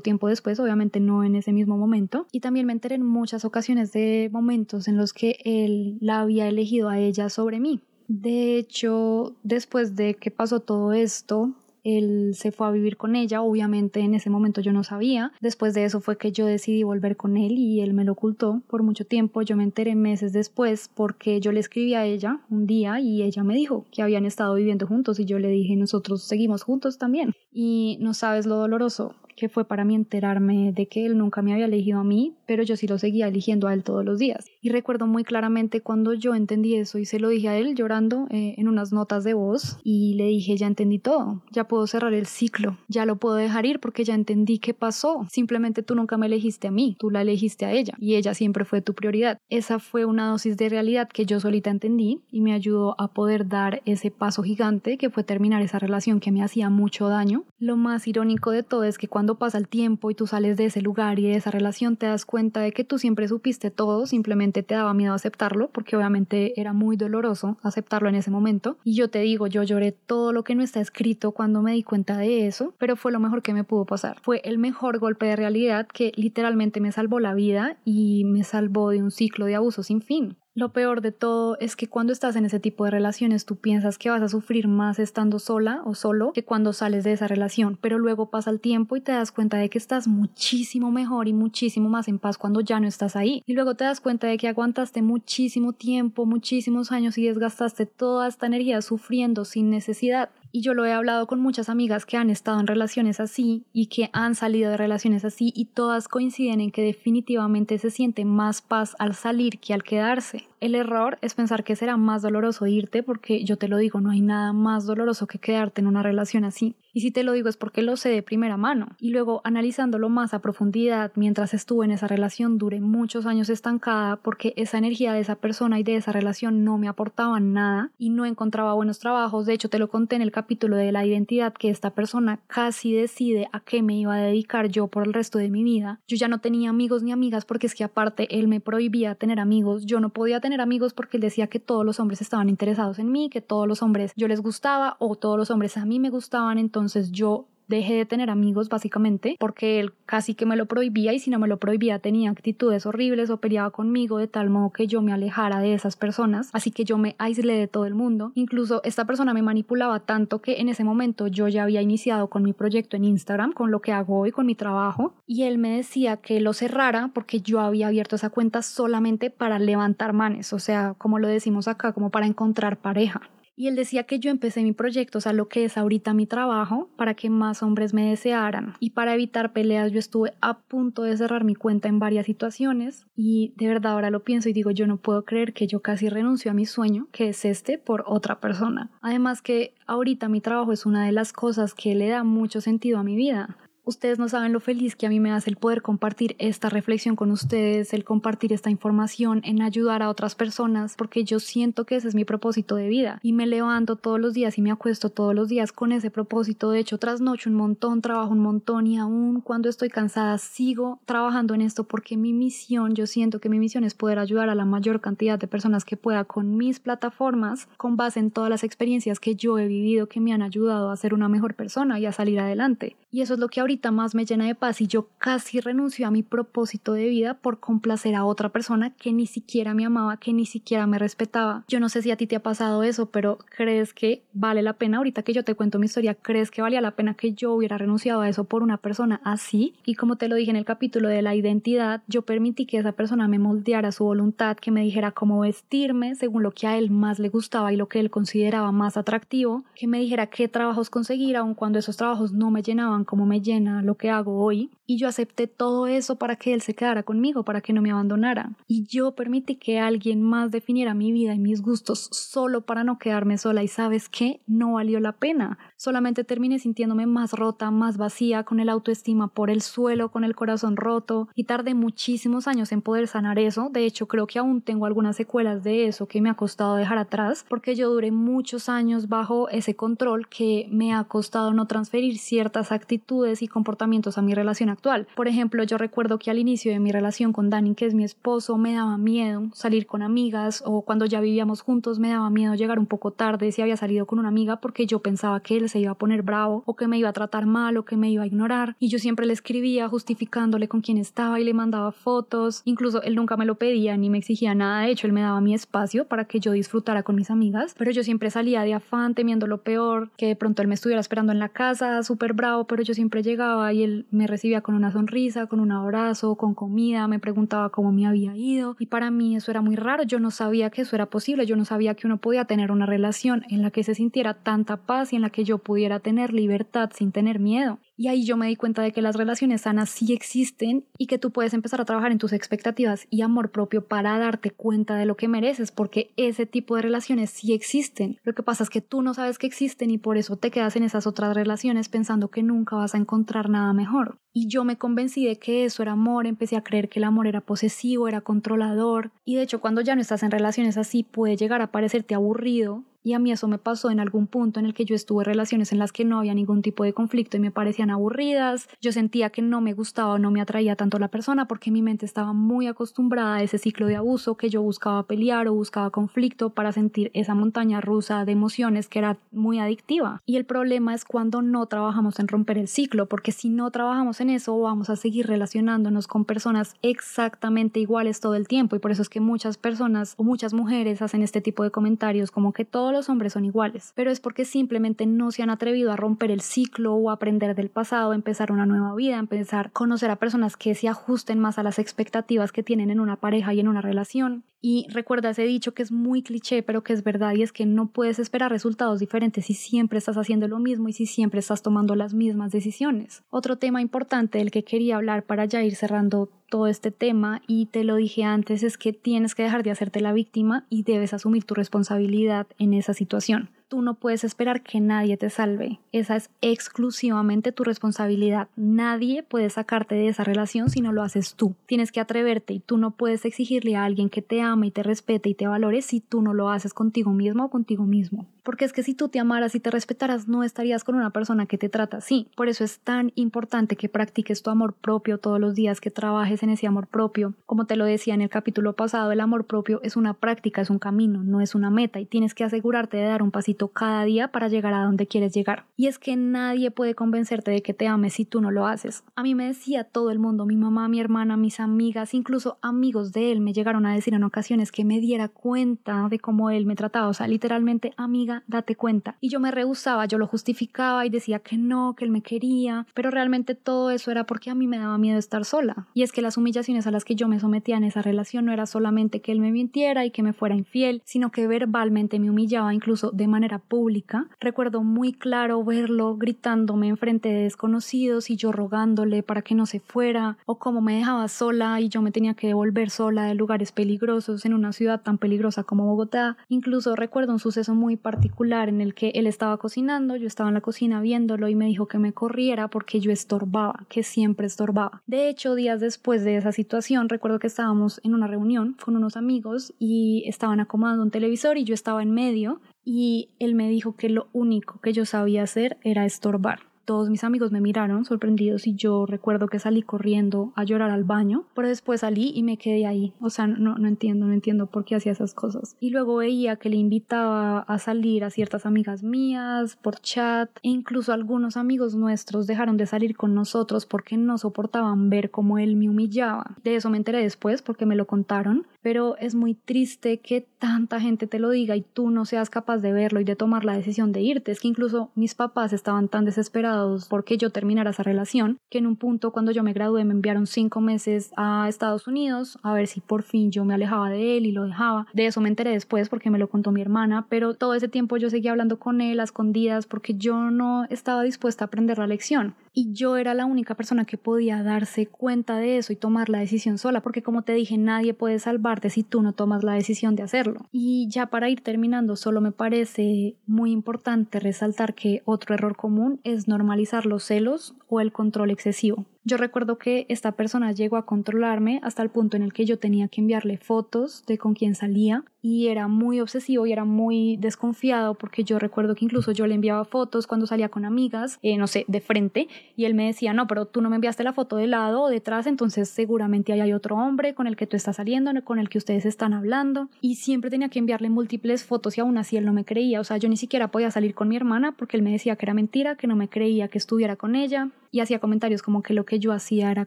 [0.00, 3.92] tiempo después, obviamente no en ese mismo momento, y también me enteré en muchas ocasiones
[3.92, 7.80] de momentos en los que él la había elegido a ella sobre mí.
[8.08, 11.54] De hecho, después de que pasó todo esto,
[11.84, 15.74] él se fue a vivir con ella, obviamente en ese momento yo no sabía, después
[15.74, 18.82] de eso fue que yo decidí volver con él y él me lo ocultó por
[18.82, 23.00] mucho tiempo, yo me enteré meses después porque yo le escribí a ella un día
[23.00, 26.62] y ella me dijo que habían estado viviendo juntos y yo le dije nosotros seguimos
[26.62, 31.16] juntos también y no sabes lo doloroso que fue para mí enterarme de que él
[31.16, 34.04] nunca me había elegido a mí, pero yo sí lo seguía eligiendo a él todos
[34.04, 34.44] los días.
[34.60, 38.26] Y recuerdo muy claramente cuando yo entendí eso y se lo dije a él llorando
[38.28, 42.12] eh, en unas notas de voz y le dije, ya entendí todo, ya puedo cerrar
[42.12, 45.26] el ciclo, ya lo puedo dejar ir porque ya entendí qué pasó.
[45.30, 48.66] Simplemente tú nunca me elegiste a mí, tú la elegiste a ella y ella siempre
[48.66, 49.38] fue tu prioridad.
[49.48, 53.48] Esa fue una dosis de realidad que yo solita entendí y me ayudó a poder
[53.48, 57.44] dar ese paso gigante que fue terminar esa relación que me hacía mucho daño.
[57.58, 60.66] Lo más irónico de todo es que cuando pasa el tiempo y tú sales de
[60.66, 64.06] ese lugar y de esa relación, te das cuenta de que tú siempre supiste todo,
[64.06, 68.76] simplemente te daba miedo aceptarlo, porque obviamente era muy doloroso aceptarlo en ese momento.
[68.84, 71.82] Y yo te digo, yo lloré todo lo que no está escrito cuando me di
[71.82, 74.18] cuenta de eso, pero fue lo mejor que me pudo pasar.
[74.22, 78.90] Fue el mejor golpe de realidad que literalmente me salvó la vida y me salvó
[78.90, 80.36] de un ciclo de abuso sin fin.
[80.52, 83.98] Lo peor de todo es que cuando estás en ese tipo de relaciones tú piensas
[83.98, 87.78] que vas a sufrir más estando sola o solo que cuando sales de esa relación,
[87.80, 91.32] pero luego pasa el tiempo y te das cuenta de que estás muchísimo mejor y
[91.32, 93.44] muchísimo más en paz cuando ya no estás ahí.
[93.46, 98.26] Y luego te das cuenta de que aguantaste muchísimo tiempo, muchísimos años y desgastaste toda
[98.26, 100.30] esta energía sufriendo sin necesidad.
[100.52, 103.86] Y yo lo he hablado con muchas amigas que han estado en relaciones así y
[103.86, 108.60] que han salido de relaciones así y todas coinciden en que definitivamente se siente más
[108.60, 110.48] paz al salir que al quedarse.
[110.60, 114.10] El error es pensar que será más doloroso irte porque yo te lo digo, no
[114.10, 116.74] hay nada más doloroso que quedarte en una relación así.
[116.92, 118.88] Y si te lo digo es porque lo sé de primera mano.
[118.98, 124.16] Y luego analizándolo más a profundidad, mientras estuve en esa relación, duré muchos años estancada
[124.16, 128.10] porque esa energía de esa persona y de esa relación no me aportaban nada y
[128.10, 129.46] no encontraba buenos trabajos.
[129.46, 132.92] De hecho, te lo conté en el capítulo de la identidad que esta persona casi
[132.92, 136.00] decide a qué me iba a dedicar yo por el resto de mi vida.
[136.08, 139.38] Yo ya no tenía amigos ni amigas porque es que aparte él me prohibía tener
[139.38, 139.86] amigos.
[139.86, 143.12] Yo no podía tener amigos porque él decía que todos los hombres estaban interesados en
[143.12, 146.10] mí, que todos los hombres yo les gustaba o todos los hombres a mí me
[146.10, 146.58] gustaban.
[146.58, 151.12] Entonces entonces yo dejé de tener amigos básicamente porque él casi que me lo prohibía
[151.12, 154.70] y si no me lo prohibía tenía actitudes horribles o peleaba conmigo de tal modo
[154.70, 157.94] que yo me alejara de esas personas, así que yo me aislé de todo el
[157.94, 158.32] mundo.
[158.34, 162.42] Incluso esta persona me manipulaba tanto que en ese momento yo ya había iniciado con
[162.42, 165.76] mi proyecto en Instagram, con lo que hago hoy, con mi trabajo, y él me
[165.76, 170.58] decía que lo cerrara porque yo había abierto esa cuenta solamente para levantar manes, o
[170.58, 173.30] sea, como lo decimos acá, como para encontrar pareja.
[173.60, 176.24] Y él decía que yo empecé mi proyecto, o sea, lo que es ahorita mi
[176.24, 178.72] trabajo, para que más hombres me desearan.
[178.80, 183.04] Y para evitar peleas, yo estuve a punto de cerrar mi cuenta en varias situaciones.
[183.14, 186.08] Y de verdad ahora lo pienso y digo, yo no puedo creer que yo casi
[186.08, 188.90] renuncio a mi sueño, que es este, por otra persona.
[189.02, 192.98] Además que ahorita mi trabajo es una de las cosas que le da mucho sentido
[192.98, 193.58] a mi vida.
[193.84, 197.16] Ustedes no saben lo feliz que a mí me hace el poder compartir esta reflexión
[197.16, 201.96] con ustedes, el compartir esta información, en ayudar a otras personas, porque yo siento que
[201.96, 205.10] ese es mi propósito de vida y me levanto todos los días y me acuesto
[205.10, 206.70] todos los días con ese propósito.
[206.70, 211.54] De hecho, trasnocho un montón, trabajo un montón y aún cuando estoy cansada sigo trabajando
[211.54, 214.64] en esto porque mi misión, yo siento que mi misión es poder ayudar a la
[214.64, 219.20] mayor cantidad de personas que pueda con mis plataformas, con base en todas las experiencias
[219.20, 222.12] que yo he vivido que me han ayudado a ser una mejor persona y a
[222.12, 222.96] salir adelante.
[223.10, 226.06] Y eso es lo que ahorita más me llena de paz y yo casi renuncio
[226.06, 230.18] a mi propósito de vida por complacer a otra persona que ni siquiera me amaba,
[230.18, 231.64] que ni siquiera me respetaba.
[231.68, 234.74] Yo no sé si a ti te ha pasado eso, pero ¿crees que vale la
[234.74, 234.98] pena?
[234.98, 237.78] Ahorita que yo te cuento mi historia, ¿crees que valía la pena que yo hubiera
[237.78, 239.74] renunciado a eso por una persona así?
[239.86, 242.92] Y como te lo dije en el capítulo de la identidad, yo permití que esa
[242.92, 246.90] persona me moldeara su voluntad, que me dijera cómo vestirme según lo que a él
[246.90, 250.90] más le gustaba y lo que él consideraba más atractivo, que me dijera qué trabajos
[250.90, 254.70] conseguir aun cuando esos trabajos no me llenaban como me lo que hago hoy.
[254.86, 257.92] Y yo acepté todo eso para que él se quedara conmigo, para que no me
[257.92, 258.50] abandonara.
[258.66, 262.98] Y yo permití que alguien más definiera mi vida y mis gustos solo para no
[262.98, 263.62] quedarme sola.
[263.62, 265.58] Y sabes qué, no valió la pena.
[265.76, 270.34] Solamente terminé sintiéndome más rota, más vacía, con el autoestima por el suelo, con el
[270.34, 271.28] corazón roto.
[271.36, 273.68] Y tardé muchísimos años en poder sanar eso.
[273.70, 276.98] De hecho, creo que aún tengo algunas secuelas de eso que me ha costado dejar
[276.98, 282.18] atrás, porque yo duré muchos años bajo ese control que me ha costado no transferir
[282.18, 285.06] ciertas actitudes y comportamientos a mi relación actual.
[285.14, 288.04] Por ejemplo, yo recuerdo que al inicio de mi relación con Dani, que es mi
[288.04, 292.54] esposo, me daba miedo salir con amigas o cuando ya vivíamos juntos me daba miedo
[292.54, 295.68] llegar un poco tarde si había salido con una amiga porque yo pensaba que él
[295.68, 298.10] se iba a poner bravo o que me iba a tratar mal o que me
[298.10, 301.92] iba a ignorar y yo siempre le escribía justificándole con quién estaba y le mandaba
[301.92, 302.62] fotos.
[302.64, 305.40] Incluso él nunca me lo pedía ni me exigía nada, de hecho él me daba
[305.40, 309.14] mi espacio para que yo disfrutara con mis amigas, pero yo siempre salía de afán
[309.14, 312.64] temiendo lo peor, que de pronto él me estuviera esperando en la casa súper bravo,
[312.64, 313.39] pero yo siempre llegaba
[313.72, 317.92] y él me recibía con una sonrisa, con un abrazo, con comida, me preguntaba cómo
[317.92, 318.76] me había ido.
[318.78, 321.56] Y para mí eso era muy raro, yo no sabía que eso era posible, yo
[321.56, 325.12] no sabía que uno podía tener una relación en la que se sintiera tanta paz
[325.12, 327.78] y en la que yo pudiera tener libertad sin tener miedo.
[328.00, 331.18] Y ahí yo me di cuenta de que las relaciones sanas sí existen y que
[331.18, 335.04] tú puedes empezar a trabajar en tus expectativas y amor propio para darte cuenta de
[335.04, 338.18] lo que mereces, porque ese tipo de relaciones sí existen.
[338.22, 340.76] Lo que pasa es que tú no sabes que existen y por eso te quedas
[340.76, 344.16] en esas otras relaciones pensando que nunca vas a encontrar nada mejor.
[344.32, 347.26] Y yo me convencí de que eso era amor, empecé a creer que el amor
[347.26, 349.10] era posesivo, era controlador.
[349.26, 352.82] Y de hecho cuando ya no estás en relaciones así puede llegar a parecerte aburrido
[353.02, 355.26] y a mí eso me pasó en algún punto en el que yo estuve en
[355.26, 358.68] relaciones en las que no había ningún tipo de conflicto y me parecían aburridas.
[358.80, 361.82] Yo sentía que no me gustaba o no me atraía tanto la persona porque mi
[361.82, 365.90] mente estaba muy acostumbrada a ese ciclo de abuso que yo buscaba pelear o buscaba
[365.90, 370.20] conflicto para sentir esa montaña rusa de emociones que era muy adictiva.
[370.26, 374.20] Y el problema es cuando no trabajamos en romper el ciclo, porque si no trabajamos
[374.20, 378.90] en eso vamos a seguir relacionándonos con personas exactamente iguales todo el tiempo y por
[378.90, 382.64] eso es que muchas personas o muchas mujeres hacen este tipo de comentarios como que
[382.64, 386.30] todo los hombres son iguales, pero es porque simplemente no se han atrevido a romper
[386.30, 390.56] el ciclo o aprender del pasado, empezar una nueva vida, empezar a conocer a personas
[390.56, 393.82] que se ajusten más a las expectativas que tienen en una pareja y en una
[393.82, 394.44] relación.
[394.62, 397.64] Y recuerda ese dicho que es muy cliché, pero que es verdad, y es que
[397.64, 401.62] no puedes esperar resultados diferentes si siempre estás haciendo lo mismo y si siempre estás
[401.62, 403.22] tomando las mismas decisiones.
[403.30, 407.66] Otro tema importante del que quería hablar para ya ir cerrando todo este tema, y
[407.66, 411.14] te lo dije antes, es que tienes que dejar de hacerte la víctima y debes
[411.14, 415.78] asumir tu responsabilidad en esa situación tú no puedes esperar que nadie te salve.
[415.92, 418.48] Esa es exclusivamente tu responsabilidad.
[418.56, 421.54] Nadie puede sacarte de esa relación si no lo haces tú.
[421.66, 424.82] Tienes que atreverte y tú no puedes exigirle a alguien que te ame y te
[424.82, 428.26] respete y te valore si tú no lo haces contigo mismo o contigo mismo.
[428.42, 431.46] Porque es que si tú te amaras y te respetaras no estarías con una persona
[431.46, 432.26] que te trata así.
[432.34, 436.42] Por eso es tan importante que practiques tu amor propio todos los días, que trabajes
[436.42, 437.34] en ese amor propio.
[437.46, 440.70] Como te lo decía en el capítulo pasado, el amor propio es una práctica, es
[440.70, 444.04] un camino, no es una meta y tienes que asegurarte de dar un pasito cada
[444.04, 445.66] día para llegar a donde quieres llegar.
[445.76, 449.04] Y es que nadie puede convencerte de que te ames si tú no lo haces.
[449.16, 453.12] A mí me decía todo el mundo, mi mamá, mi hermana, mis amigas, incluso amigos
[453.12, 456.66] de él me llegaron a decir en ocasiones que me diera cuenta de cómo él
[456.66, 457.08] me trataba.
[457.08, 459.16] O sea, literalmente, amiga, date cuenta.
[459.20, 462.86] Y yo me rehusaba, yo lo justificaba y decía que no, que él me quería,
[462.94, 465.86] pero realmente todo eso era porque a mí me daba miedo estar sola.
[465.94, 468.52] Y es que las humillaciones a las que yo me sometía en esa relación no
[468.52, 472.30] era solamente que él me mintiera y que me fuera infiel, sino que verbalmente me
[472.30, 474.26] humillaba incluso de manera pública.
[474.40, 479.80] Recuerdo muy claro verlo gritándome enfrente de desconocidos y yo rogándole para que no se
[479.80, 483.72] fuera, o cómo me dejaba sola y yo me tenía que devolver sola de lugares
[483.72, 486.36] peligrosos en una ciudad tan peligrosa como Bogotá.
[486.48, 490.54] Incluso recuerdo un suceso muy particular en el que él estaba cocinando, yo estaba en
[490.54, 495.02] la cocina viéndolo y me dijo que me corriera porque yo estorbaba, que siempre estorbaba.
[495.06, 499.16] De hecho, días después de esa situación, recuerdo que estábamos en una reunión con unos
[499.16, 503.96] amigos y estaban acomodando un televisor y yo estaba en medio y él me dijo
[503.96, 508.66] que lo único que yo sabía hacer era estorbar todos mis amigos me miraron sorprendidos
[508.66, 512.56] y yo recuerdo que salí corriendo a llorar al baño, pero después salí y me
[512.56, 513.12] quedé ahí.
[513.20, 515.76] O sea, no, no entiendo, no entiendo por qué hacía esas cosas.
[515.78, 520.68] Y luego veía que le invitaba a salir a ciertas amigas mías por chat e
[520.68, 525.76] incluso algunos amigos nuestros dejaron de salir con nosotros porque no soportaban ver cómo él
[525.76, 526.56] me humillaba.
[526.64, 531.00] De eso me enteré después porque me lo contaron, pero es muy triste que tanta
[531.00, 533.74] gente te lo diga y tú no seas capaz de verlo y de tomar la
[533.74, 534.52] decisión de irte.
[534.52, 538.86] Es que incluso mis papás estaban tan desesperados porque yo terminara esa relación, que en
[538.86, 542.86] un punto cuando yo me gradué me enviaron cinco meses a Estados Unidos a ver
[542.86, 545.06] si por fin yo me alejaba de él y lo dejaba.
[545.12, 548.16] De eso me enteré después porque me lo contó mi hermana, pero todo ese tiempo
[548.16, 552.06] yo seguía hablando con él a escondidas porque yo no estaba dispuesta a aprender la
[552.06, 556.28] lección y yo era la única persona que podía darse cuenta de eso y tomar
[556.28, 559.74] la decisión sola, porque como te dije, nadie puede salvarte si tú no tomas la
[559.74, 560.68] decisión de hacerlo.
[560.70, 566.20] Y ya para ir terminando, solo me parece muy importante resaltar que otro error común
[566.24, 569.06] es normalizar los celos o el control excesivo.
[569.22, 572.78] Yo recuerdo que esta persona llegó a controlarme hasta el punto en el que yo
[572.78, 577.36] tenía que enviarle fotos de con quién salía y era muy obsesivo y era muy
[577.36, 581.58] desconfiado porque yo recuerdo que incluso yo le enviaba fotos cuando salía con amigas, eh,
[581.58, 584.32] no sé, de frente y él me decía, no, pero tú no me enviaste la
[584.32, 587.76] foto de lado o detrás, entonces seguramente ahí hay otro hombre con el que tú
[587.76, 591.98] estás saliendo, con el que ustedes están hablando y siempre tenía que enviarle múltiples fotos
[591.98, 594.28] y aún así él no me creía, o sea, yo ni siquiera podía salir con
[594.28, 597.16] mi hermana porque él me decía que era mentira, que no me creía que estuviera
[597.16, 599.86] con ella y hacía comentarios como que lo que yo hacía era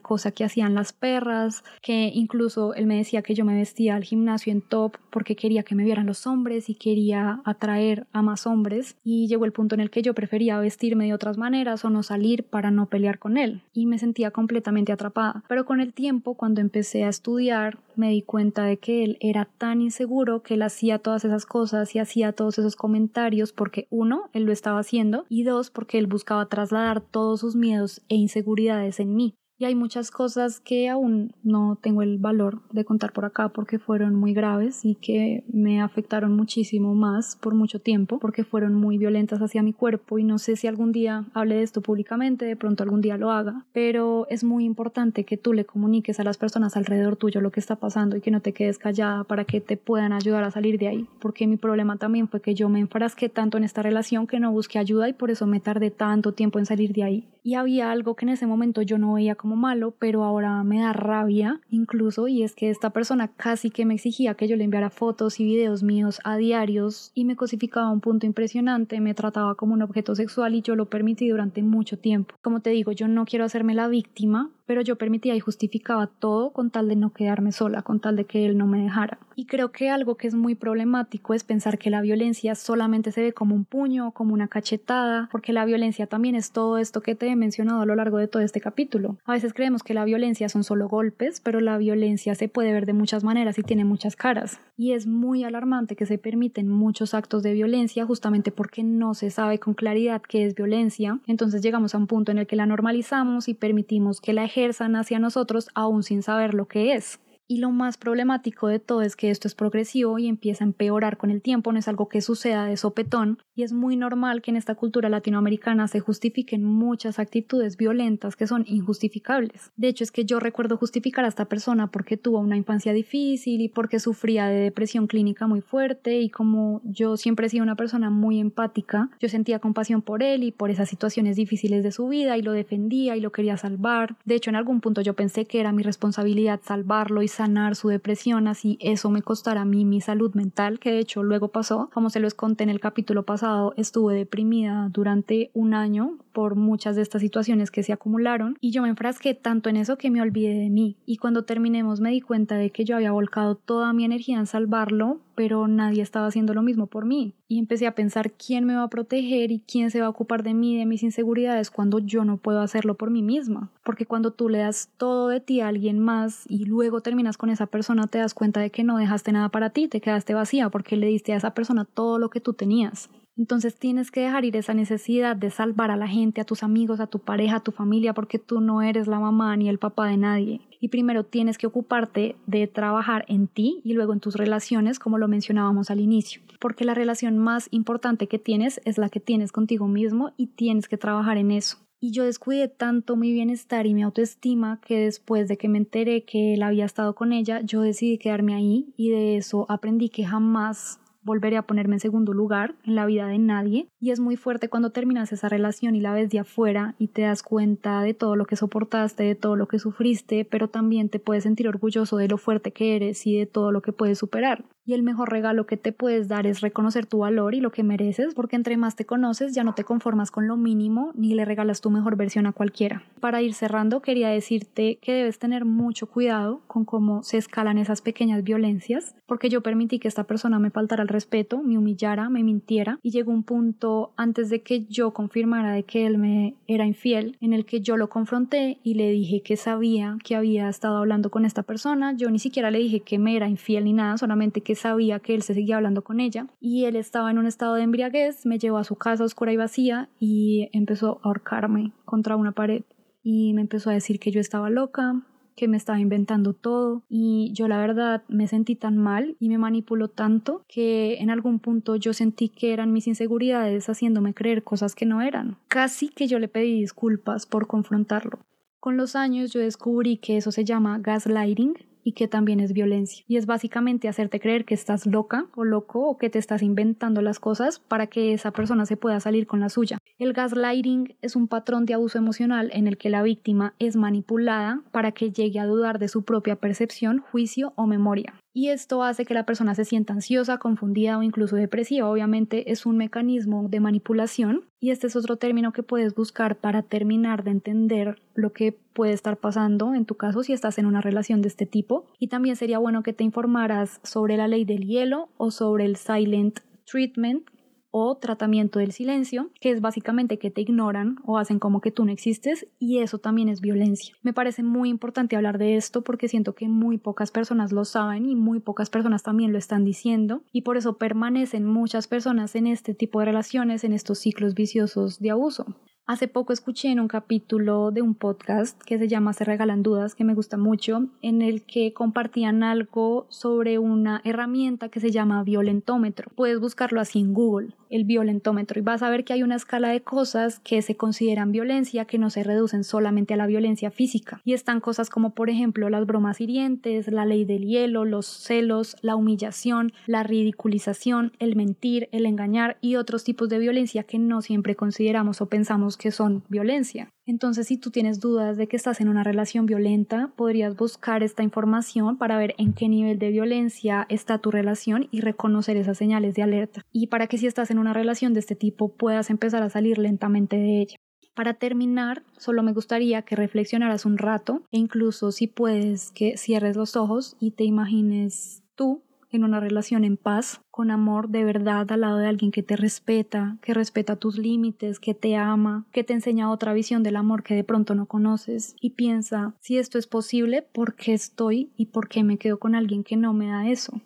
[0.00, 4.04] cosa que hacían las perras, que incluso él me decía que yo me vestía al
[4.04, 8.46] gimnasio en top porque quería que me vieran los hombres y quería atraer a más
[8.46, 11.90] hombres y llegó el punto en el que yo prefería vestirme de otras maneras o
[11.90, 15.42] no salir para no pelear con él y me sentía completamente atrapada.
[15.48, 19.44] Pero con el tiempo, cuando empecé a estudiar, me di cuenta de que él era
[19.44, 24.30] tan inseguro que él hacía todas esas cosas y hacía todos esos comentarios porque uno,
[24.32, 29.00] él lo estaba haciendo y dos, porque él buscaba trasladar todos sus miedos e inseguridades
[29.00, 29.34] en mí.
[29.56, 33.78] Y hay muchas cosas que aún no tengo el valor de contar por acá porque
[33.78, 38.98] fueron muy graves y que me afectaron muchísimo más por mucho tiempo porque fueron muy
[38.98, 42.56] violentas hacia mi cuerpo y no sé si algún día hable de esto públicamente, de
[42.56, 46.36] pronto algún día lo haga, pero es muy importante que tú le comuniques a las
[46.36, 49.60] personas alrededor tuyo lo que está pasando y que no te quedes callada para que
[49.60, 52.80] te puedan ayudar a salir de ahí, porque mi problema también fue que yo me
[52.80, 56.32] enfrasqué tanto en esta relación que no busqué ayuda y por eso me tardé tanto
[56.32, 57.28] tiempo en salir de ahí.
[57.46, 60.80] Y había algo que en ese momento yo no veía como malo, pero ahora me
[60.80, 64.64] da rabia incluso, y es que esta persona casi que me exigía que yo le
[64.64, 69.12] enviara fotos y videos míos a diarios y me cosificaba a un punto impresionante, me
[69.12, 72.34] trataba como un objeto sexual y yo lo permití durante mucho tiempo.
[72.40, 76.52] Como te digo, yo no quiero hacerme la víctima, pero yo permitía y justificaba todo
[76.52, 79.18] con tal de no quedarme sola, con tal de que él no me dejara.
[79.36, 83.22] Y creo que algo que es muy problemático es pensar que la violencia solamente se
[83.22, 87.14] ve como un puño, como una cachetada, porque la violencia también es todo esto que
[87.14, 89.18] te he mencionado a lo largo de todo este capítulo.
[89.24, 92.86] A veces creemos que la violencia son solo golpes, pero la violencia se puede ver
[92.86, 94.60] de muchas maneras y tiene muchas caras.
[94.76, 99.30] Y es muy alarmante que se permiten muchos actos de violencia justamente porque no se
[99.30, 101.20] sabe con claridad qué es violencia.
[101.26, 104.94] Entonces llegamos a un punto en el que la normalizamos y permitimos que la ejerzan
[104.94, 107.18] hacia nosotros aún sin saber lo que es.
[107.46, 111.18] Y lo más problemático de todo es que esto es progresivo y empieza a empeorar
[111.18, 114.50] con el tiempo, no es algo que suceda de sopetón, y es muy normal que
[114.50, 119.72] en esta cultura latinoamericana se justifiquen muchas actitudes violentas que son injustificables.
[119.76, 123.60] De hecho, es que yo recuerdo justificar a esta persona porque tuvo una infancia difícil
[123.60, 127.76] y porque sufría de depresión clínica muy fuerte y como yo siempre he sido una
[127.76, 132.08] persona muy empática, yo sentía compasión por él y por esas situaciones difíciles de su
[132.08, 134.16] vida y lo defendía y lo quería salvar.
[134.24, 137.88] De hecho, en algún punto yo pensé que era mi responsabilidad salvarlo y sanar su
[137.88, 141.90] depresión, así eso me costara a mí mi salud mental, que de hecho luego pasó,
[141.92, 146.96] como se los conté en el capítulo pasado, estuve deprimida durante un año por muchas
[146.96, 150.20] de estas situaciones que se acumularon y yo me enfrasqué tanto en eso que me
[150.20, 150.96] olvidé de mí.
[151.06, 154.46] Y cuando terminemos me di cuenta de que yo había volcado toda mi energía en
[154.46, 158.74] salvarlo, pero nadie estaba haciendo lo mismo por mí y empecé a pensar quién me
[158.74, 161.98] va a proteger y quién se va a ocupar de mí, de mis inseguridades cuando
[161.98, 165.60] yo no puedo hacerlo por mí misma, porque cuando tú le das todo de ti
[165.60, 168.98] a alguien más y luego terminas con esa persona te das cuenta de que no
[168.98, 172.30] dejaste nada para ti, te quedaste vacía porque le diste a esa persona todo lo
[172.30, 173.08] que tú tenías.
[173.36, 177.00] Entonces tienes que dejar ir esa necesidad de salvar a la gente, a tus amigos,
[177.00, 180.06] a tu pareja, a tu familia, porque tú no eres la mamá ni el papá
[180.06, 180.60] de nadie.
[180.80, 185.18] Y primero tienes que ocuparte de trabajar en ti y luego en tus relaciones, como
[185.18, 186.42] lo mencionábamos al inicio.
[186.60, 190.86] Porque la relación más importante que tienes es la que tienes contigo mismo y tienes
[190.86, 191.78] que trabajar en eso.
[192.00, 196.24] Y yo descuidé tanto mi bienestar y mi autoestima que después de que me enteré
[196.24, 200.24] que él había estado con ella, yo decidí quedarme ahí y de eso aprendí que
[200.24, 204.36] jamás volveré a ponerme en segundo lugar en la vida de nadie y es muy
[204.36, 208.14] fuerte cuando terminas esa relación y la ves de afuera y te das cuenta de
[208.14, 212.16] todo lo que soportaste, de todo lo que sufriste, pero también te puedes sentir orgulloso
[212.16, 214.64] de lo fuerte que eres y de todo lo que puedes superar.
[214.86, 217.82] Y el mejor regalo que te puedes dar es reconocer tu valor y lo que
[217.82, 221.46] mereces, porque entre más te conoces ya no te conformas con lo mínimo ni le
[221.46, 223.02] regalas tu mejor versión a cualquiera.
[223.20, 228.02] Para ir cerrando, quería decirte que debes tener mucho cuidado con cómo se escalan esas
[228.02, 232.44] pequeñas violencias, porque yo permití que esta persona me faltara el respeto, me humillara, me
[232.44, 236.84] mintiera, y llegó un punto antes de que yo confirmara de que él me era
[236.84, 240.98] infiel, en el que yo lo confronté y le dije que sabía que había estado
[240.98, 244.18] hablando con esta persona, yo ni siquiera le dije que me era infiel ni nada,
[244.18, 247.46] solamente que sabía que él se seguía hablando con ella y él estaba en un
[247.46, 251.92] estado de embriaguez, me llevó a su casa oscura y vacía y empezó a ahorcarme
[252.04, 252.82] contra una pared
[253.22, 255.22] y me empezó a decir que yo estaba loca,
[255.56, 259.58] que me estaba inventando todo y yo la verdad me sentí tan mal y me
[259.58, 264.94] manipuló tanto que en algún punto yo sentí que eran mis inseguridades haciéndome creer cosas
[264.94, 265.58] que no eran.
[265.68, 268.40] Casi que yo le pedí disculpas por confrontarlo.
[268.80, 273.24] Con los años yo descubrí que eso se llama gaslighting y que también es violencia.
[273.26, 277.22] Y es básicamente hacerte creer que estás loca o loco o que te estás inventando
[277.22, 279.98] las cosas para que esa persona se pueda salir con la suya.
[280.18, 284.82] El gaslighting es un patrón de abuso emocional en el que la víctima es manipulada
[284.92, 289.26] para que llegue a dudar de su propia percepción, juicio o memoria y esto hace
[289.26, 292.08] que la persona se sienta ansiosa, confundida o incluso depresiva.
[292.08, 296.82] Obviamente es un mecanismo de manipulación y este es otro término que puedes buscar para
[296.82, 301.00] terminar de entender lo que puede estar pasando en tu caso si estás en una
[301.00, 302.06] relación de este tipo.
[302.20, 305.96] Y también sería bueno que te informaras sobre la ley del hielo o sobre el
[305.96, 307.48] silent treatment
[307.96, 312.04] o tratamiento del silencio, que es básicamente que te ignoran o hacen como que tú
[312.04, 314.16] no existes y eso también es violencia.
[314.22, 318.26] Me parece muy importante hablar de esto porque siento que muy pocas personas lo saben
[318.26, 322.66] y muy pocas personas también lo están diciendo y por eso permanecen muchas personas en
[322.66, 325.64] este tipo de relaciones, en estos ciclos viciosos de abuso.
[326.06, 330.14] Hace poco escuché en un capítulo de un podcast que se llama Se regalan dudas,
[330.14, 335.42] que me gusta mucho, en el que compartían algo sobre una herramienta que se llama
[335.44, 336.30] violentómetro.
[336.36, 339.88] Puedes buscarlo así en Google, el violentómetro, y vas a ver que hay una escala
[339.88, 344.40] de cosas que se consideran violencia que no se reducen solamente a la violencia física.
[344.44, 348.96] Y están cosas como, por ejemplo, las bromas hirientes, la ley del hielo, los celos,
[349.00, 354.42] la humillación, la ridiculización, el mentir, el engañar y otros tipos de violencia que no
[354.42, 357.13] siempre consideramos o pensamos que son violencia.
[357.26, 361.42] Entonces, si tú tienes dudas de que estás en una relación violenta, podrías buscar esta
[361.42, 366.34] información para ver en qué nivel de violencia está tu relación y reconocer esas señales
[366.34, 366.82] de alerta.
[366.92, 369.98] Y para que si estás en una relación de este tipo puedas empezar a salir
[369.98, 370.96] lentamente de ella.
[371.34, 376.76] Para terminar, solo me gustaría que reflexionaras un rato e incluso si puedes que cierres
[376.76, 379.02] los ojos y te imagines tú
[379.34, 382.76] en una relación en paz, con amor de verdad al lado de alguien que te
[382.76, 387.42] respeta, que respeta tus límites, que te ama, que te enseña otra visión del amor
[387.42, 391.86] que de pronto no conoces y piensa, si esto es posible, ¿por qué estoy y
[391.86, 394.00] por qué me quedo con alguien que no me da eso?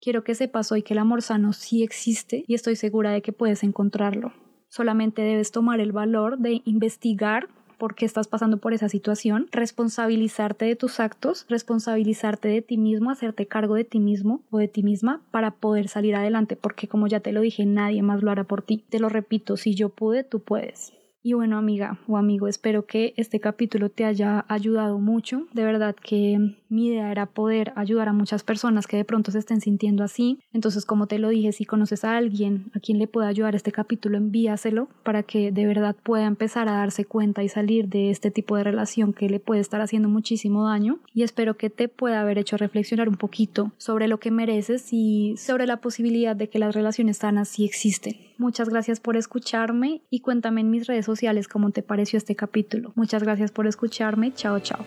[0.00, 3.32] Quiero que sepas hoy que el amor sano sí existe y estoy segura de que
[3.32, 4.32] puedes encontrarlo.
[4.68, 7.48] Solamente debes tomar el valor de investigar
[7.78, 13.10] por qué estás pasando por esa situación, responsabilizarte de tus actos, responsabilizarte de ti mismo,
[13.10, 17.06] hacerte cargo de ti mismo o de ti misma para poder salir adelante, porque como
[17.06, 18.84] ya te lo dije, nadie más lo hará por ti.
[18.88, 20.92] Te lo repito, si yo pude, tú puedes.
[21.26, 25.48] Y bueno, amiga o amigo, espero que este capítulo te haya ayudado mucho.
[25.54, 29.40] De verdad que mi idea era poder ayudar a muchas personas que de pronto se
[29.40, 30.38] estén sintiendo así.
[30.52, 33.72] Entonces, como te lo dije, si conoces a alguien a quien le pueda ayudar este
[33.72, 38.30] capítulo, envíaselo para que de verdad pueda empezar a darse cuenta y salir de este
[38.30, 41.00] tipo de relación que le puede estar haciendo muchísimo daño.
[41.12, 45.34] Y espero que te pueda haber hecho reflexionar un poquito sobre lo que mereces y
[45.38, 48.14] sobre la posibilidad de que las relaciones sanas sí existen.
[48.38, 52.92] Muchas gracias por escucharme y cuéntame en mis redes sociales cómo te pareció este capítulo.
[52.94, 54.32] Muchas gracias por escucharme.
[54.34, 54.84] Chao, chao.